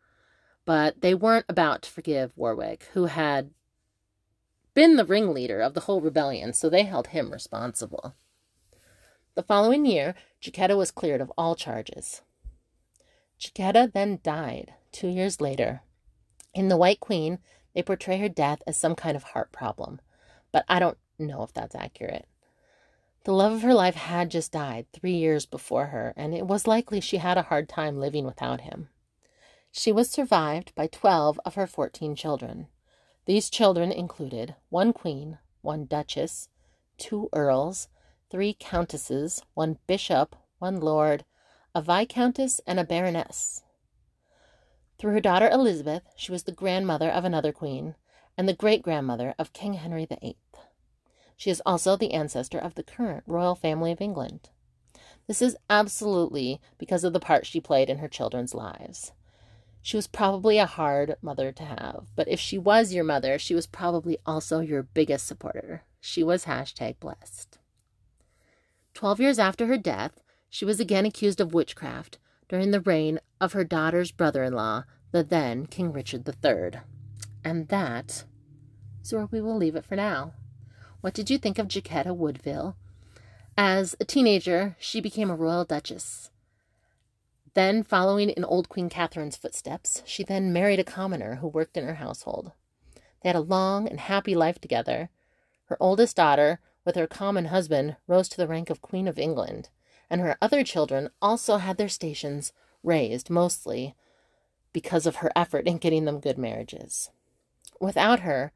but 0.65 1.01
they 1.01 1.15
weren't 1.15 1.47
about 1.49 1.83
to 1.83 1.91
forgive 1.91 2.37
Warwick, 2.37 2.89
who 2.93 3.07
had 3.07 3.51
been 4.75 4.97
the 4.97 5.05
ringleader 5.05 5.61
of 5.61 5.75
the 5.75 5.81
whole 5.81 6.01
rebellion, 6.01 6.53
so 6.53 6.69
they 6.69 6.85
held 6.85 7.09
him 7.09 7.33
responsible. 7.33 8.15
The 9.35 9.43
following 9.43 9.87
year, 9.87 10.15
Jacquetta 10.41 10.77
was 10.77 10.91
cleared 10.91 11.21
of 11.21 11.33
all 11.37 11.55
charges. 11.55 12.23
Jacquetta 13.39 13.93
then 13.93 14.21
died 14.23 14.75
two 14.93 15.09
years 15.09 15.41
later. 15.41 15.83
In 16.55 16.69
The 16.69 16.77
White 16.77 17.01
Queen, 17.01 17.39
they 17.75 17.83
portray 17.83 18.19
her 18.19 18.29
death 18.29 18.63
as 18.67 18.77
some 18.77 18.95
kind 18.95 19.17
of 19.17 19.23
heart 19.23 19.53
problem, 19.53 20.01
but 20.53 20.65
I 20.69 20.79
don't 20.79 20.99
know 21.19 21.43
if 21.43 21.53
that's 21.53 21.75
accurate. 21.75 22.27
The 23.25 23.33
love 23.33 23.53
of 23.53 23.63
her 23.63 23.75
life 23.75 23.95
had 23.95 24.31
just 24.31 24.53
died 24.53 24.87
three 24.93 25.15
years 25.15 25.47
before 25.47 25.87
her, 25.87 26.13
and 26.17 26.35
it 26.35 26.47
was 26.47 26.67
likely 26.67 27.01
she 27.01 27.19
had 27.19 27.39
a 27.39 27.43
hard 27.43 27.69
time 27.69 27.99
living 27.99 28.27
without 28.27 28.63
him. 28.63 28.89
She 29.75 29.91
was 29.91 30.11
survived 30.11 30.75
by 30.75 30.87
12 30.87 31.41
of 31.47 31.55
her 31.55 31.67
14 31.67 32.15
children. 32.15 32.69
These 33.25 33.49
children 33.49 33.91
included 33.91 34.55
one 34.69 34.93
queen, 34.93 35.39
one 35.63 35.87
duchess, 35.87 36.51
two 36.99 37.31
earls, 37.33 37.89
three 38.31 38.55
countesses, 38.59 39.41
one 39.55 39.79
bishop, 39.87 40.37
one 40.59 40.79
lord, 40.79 41.25
a 41.75 41.81
viscountess, 41.81 42.61
and 42.67 42.79
a 42.79 42.85
baroness. 42.85 43.63
Through 44.99 45.13
her 45.13 45.21
daughter 45.21 45.49
Elizabeth, 45.49 46.03
she 46.17 46.31
was 46.31 46.43
the 46.43 46.53
grandmother 46.53 47.09
of 47.11 47.25
another 47.25 47.51
queen 47.51 47.95
and 48.37 48.47
the 48.47 48.53
great 48.53 48.83
grandmother 48.83 49.35
of 49.39 49.55
King 49.55 49.75
Henry 49.75 50.05
VIII. 50.05 50.37
She 51.35 51.49
is 51.49 51.63
also 51.65 51.97
the 51.97 52.13
ancestor 52.13 52.59
of 52.59 52.75
the 52.75 52.83
current 52.83 53.25
royal 53.27 53.55
family 53.55 53.91
of 53.91 54.03
England. 54.03 54.51
This 55.27 55.41
is 55.41 55.57
absolutely 55.71 56.61
because 56.77 57.05
of 57.05 57.15
the 57.15 57.21
part 57.21 57.47
she 57.47 57.59
played 57.59 57.89
in 57.89 57.99
her 57.99 58.09
children's 58.09 58.55
lives. 58.55 59.13
She 59.83 59.97
was 59.97 60.07
probably 60.07 60.59
a 60.59 60.67
hard 60.67 61.17
mother 61.21 61.51
to 61.51 61.65
have, 61.65 62.07
but 62.15 62.29
if 62.29 62.39
she 62.39 62.57
was 62.57 62.95
your 62.95 63.03
mother, 63.03 63.39
she 63.39 63.55
was 63.55 63.67
probably 63.67 64.17
also 64.25 64.61
your 64.61 64.85
biggest 64.85 65.27
supporter. 65.27 65.83
She 66.01 66.23
was 66.23 66.45
hashtag 66.45 67.01
blessed. 67.01 67.59
Twelve 68.95 69.21
years 69.21 69.41
after 69.41 69.67
her 69.67 69.77
death, 69.77 70.23
she 70.49 70.65
was 70.65 70.79
again 70.79 71.05
accused 71.05 71.41
of 71.41 71.53
witchcraft 71.53 72.19
during 72.49 72.71
the 72.71 72.81
reign 72.81 73.19
of 73.41 73.55
her 73.55 73.65
daughter's 73.65 74.13
brother 74.13 74.45
in 74.45 74.53
law, 74.53 74.85
the 75.11 75.25
then 75.25 75.67
King 75.67 75.93
Richard 75.93 76.29
III. 76.29 76.81
And 77.43 77.69
that 77.69 78.25
is 79.03 79.13
where 79.13 79.27
we 79.27 79.41
will 79.41 79.57
leave 79.57 79.75
it 79.75 79.85
for 79.85 79.97
now. 79.97 80.35
What 81.01 81.15
did 81.15 81.29
you 81.29 81.39
think 81.39 81.59
of 81.59 81.67
Jacquetta 81.67 82.15
Woodville? 82.15 82.77
As 83.57 83.97
a 83.99 84.05
teenager, 84.05 84.77
she 84.79 85.01
became 85.01 85.31
a 85.31 85.35
royal 85.35 85.65
duchess. 85.65 86.31
Then, 87.55 87.83
following 87.83 88.31
in 88.31 88.45
old 88.45 88.69
Queen 88.69 88.89
Catherine's 88.89 89.37
footsteps, 89.37 90.03
she 90.07 90.25
then 90.25 90.53
married 90.53 90.81
a 90.81 90.85
commoner 90.85 91.37
who 91.37 91.49
worked 91.49 91.77
in 91.77 91.85
her 91.85 91.97
household. 91.97 92.53
They 93.23 93.29
had 93.29 93.37
a 93.37 93.41
long 93.41 93.89
and 93.89 94.01
happy 94.01 94.35
life 94.35 94.59
together. 94.59 95.11
Her 95.67 95.77
oldest 95.79 96.17
daughter, 96.17 96.61
with 96.85 96.97
her 96.97 97.07
common 97.07 97.47
husband, 97.47 97.97
rose 98.07 98.29
to 98.31 98.37
the 98.37 98.49
rank 98.49 98.71
of 98.71 98.81
Queen 98.81 99.07
of 99.07 99.19
England, 99.19 99.69
and 100.09 100.21
her 100.21 100.37
other 100.41 100.65
children 100.65 101.11
also 101.21 101.59
had 101.59 101.77
their 101.77 101.89
stations 101.89 102.53
raised, 102.83 103.31
mostly 103.31 103.95
because 104.73 105.07
of 105.07 105.17
her 105.17 105.31
effort 105.37 105.67
in 105.67 105.77
getting 105.77 106.07
them 106.07 106.21
good 106.21 106.39
marriages. 106.39 107.11
Without 107.81 108.21
her, 108.21 108.53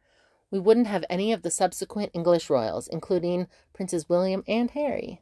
we 0.50 0.58
wouldn't 0.58 0.86
have 0.86 1.04
any 1.10 1.32
of 1.32 1.42
the 1.42 1.50
subsequent 1.50 2.12
English 2.14 2.48
royals, 2.48 2.88
including 2.88 3.46
Princes 3.74 4.08
William 4.08 4.42
and 4.48 4.70
Harry. 4.70 5.20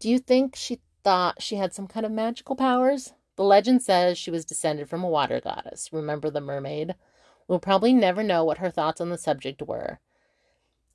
Do 0.00 0.10
you 0.10 0.18
think 0.18 0.56
she 0.56 0.80
thought 1.06 1.40
she 1.40 1.54
had 1.54 1.72
some 1.72 1.86
kind 1.86 2.04
of 2.04 2.10
magical 2.10 2.56
powers. 2.56 3.12
The 3.36 3.44
legend 3.44 3.80
says 3.80 4.18
she 4.18 4.32
was 4.32 4.44
descended 4.44 4.88
from 4.88 5.04
a 5.04 5.08
water 5.08 5.40
goddess. 5.40 5.90
Remember 5.92 6.30
the 6.30 6.40
mermaid? 6.40 6.96
We'll 7.46 7.60
probably 7.60 7.92
never 7.92 8.24
know 8.24 8.42
what 8.42 8.58
her 8.58 8.72
thoughts 8.72 9.00
on 9.00 9.10
the 9.10 9.16
subject 9.16 9.62
were. 9.62 10.00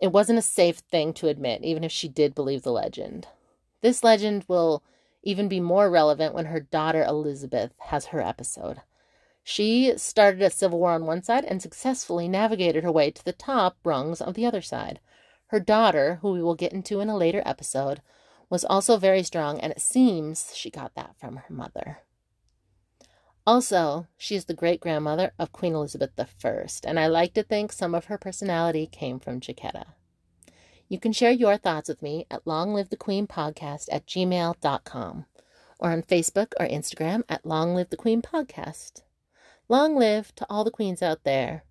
It 0.01 0.11
wasn't 0.11 0.39
a 0.39 0.41
safe 0.41 0.79
thing 0.79 1.13
to 1.13 1.29
admit, 1.29 1.63
even 1.63 1.85
if 1.85 1.93
she 1.93 2.09
did 2.09 2.35
believe 2.35 2.63
the 2.63 2.73
legend. 2.73 3.29
This 3.79 4.03
legend 4.03 4.43
will 4.49 4.83
even 5.23 5.47
be 5.47 5.61
more 5.61 5.89
relevant 5.89 6.33
when 6.33 6.47
her 6.47 6.59
daughter 6.59 7.05
Elizabeth 7.05 7.71
has 7.79 8.07
her 8.07 8.19
episode. 8.19 8.81
She 9.45 9.93
started 9.95 10.41
a 10.41 10.49
civil 10.49 10.79
war 10.79 10.91
on 10.91 11.05
one 11.05 11.23
side 11.23 11.45
and 11.45 11.61
successfully 11.61 12.27
navigated 12.27 12.83
her 12.83 12.91
way 12.91 13.11
to 13.11 13.23
the 13.23 13.31
top 13.31 13.77
rungs 13.85 14.19
of 14.19 14.33
the 14.33 14.45
other 14.45 14.61
side. 14.61 14.99
Her 15.47 15.61
daughter, 15.61 16.19
who 16.21 16.33
we 16.33 16.43
will 16.43 16.55
get 16.55 16.73
into 16.73 16.99
in 16.99 17.07
a 17.07 17.15
later 17.15 17.41
episode, 17.45 18.01
was 18.51 18.65
also 18.65 18.97
very 18.97 19.23
strong, 19.23 19.59
and 19.61 19.71
it 19.71 19.81
seems 19.81 20.51
she 20.55 20.69
got 20.69 20.93
that 20.93 21.15
from 21.17 21.37
her 21.37 21.53
mother. 21.53 21.99
Also, 23.47 24.07
she 24.17 24.35
is 24.35 24.45
the 24.45 24.53
great 24.53 24.81
grandmother 24.81 25.31
of 25.39 25.51
Queen 25.53 25.73
Elizabeth 25.73 26.11
I, 26.19 26.67
and 26.83 26.99
I 26.99 27.07
like 27.07 27.33
to 27.33 27.43
think 27.43 27.71
some 27.71 27.95
of 27.95 28.05
her 28.05 28.17
personality 28.17 28.85
came 28.85 29.19
from 29.19 29.39
Jacquetta. 29.39 29.85
You 30.89 30.99
can 30.99 31.13
share 31.13 31.31
your 31.31 31.57
thoughts 31.57 31.87
with 31.87 32.01
me 32.01 32.27
at 32.29 32.45
Long 32.45 32.73
Live 32.73 32.89
the 32.89 32.97
Queen 32.97 33.25
Podcast 33.25 33.87
at 33.91 34.05
gmail.com 34.05 35.25
or 35.79 35.91
on 35.91 36.03
Facebook 36.03 36.51
or 36.59 36.67
Instagram 36.67 37.23
at 37.29 37.45
Long 37.45 37.73
Live 37.73 37.89
the 37.89 37.97
Queen 37.97 38.21
Podcast. 38.21 39.01
Long 39.69 39.95
live 39.95 40.35
to 40.35 40.45
all 40.49 40.65
the 40.65 40.69
queens 40.69 41.01
out 41.01 41.23
there. 41.23 41.63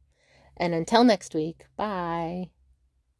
And 0.56 0.72
until 0.72 1.04
next 1.04 1.34
week, 1.34 1.66
bye. 1.76 2.48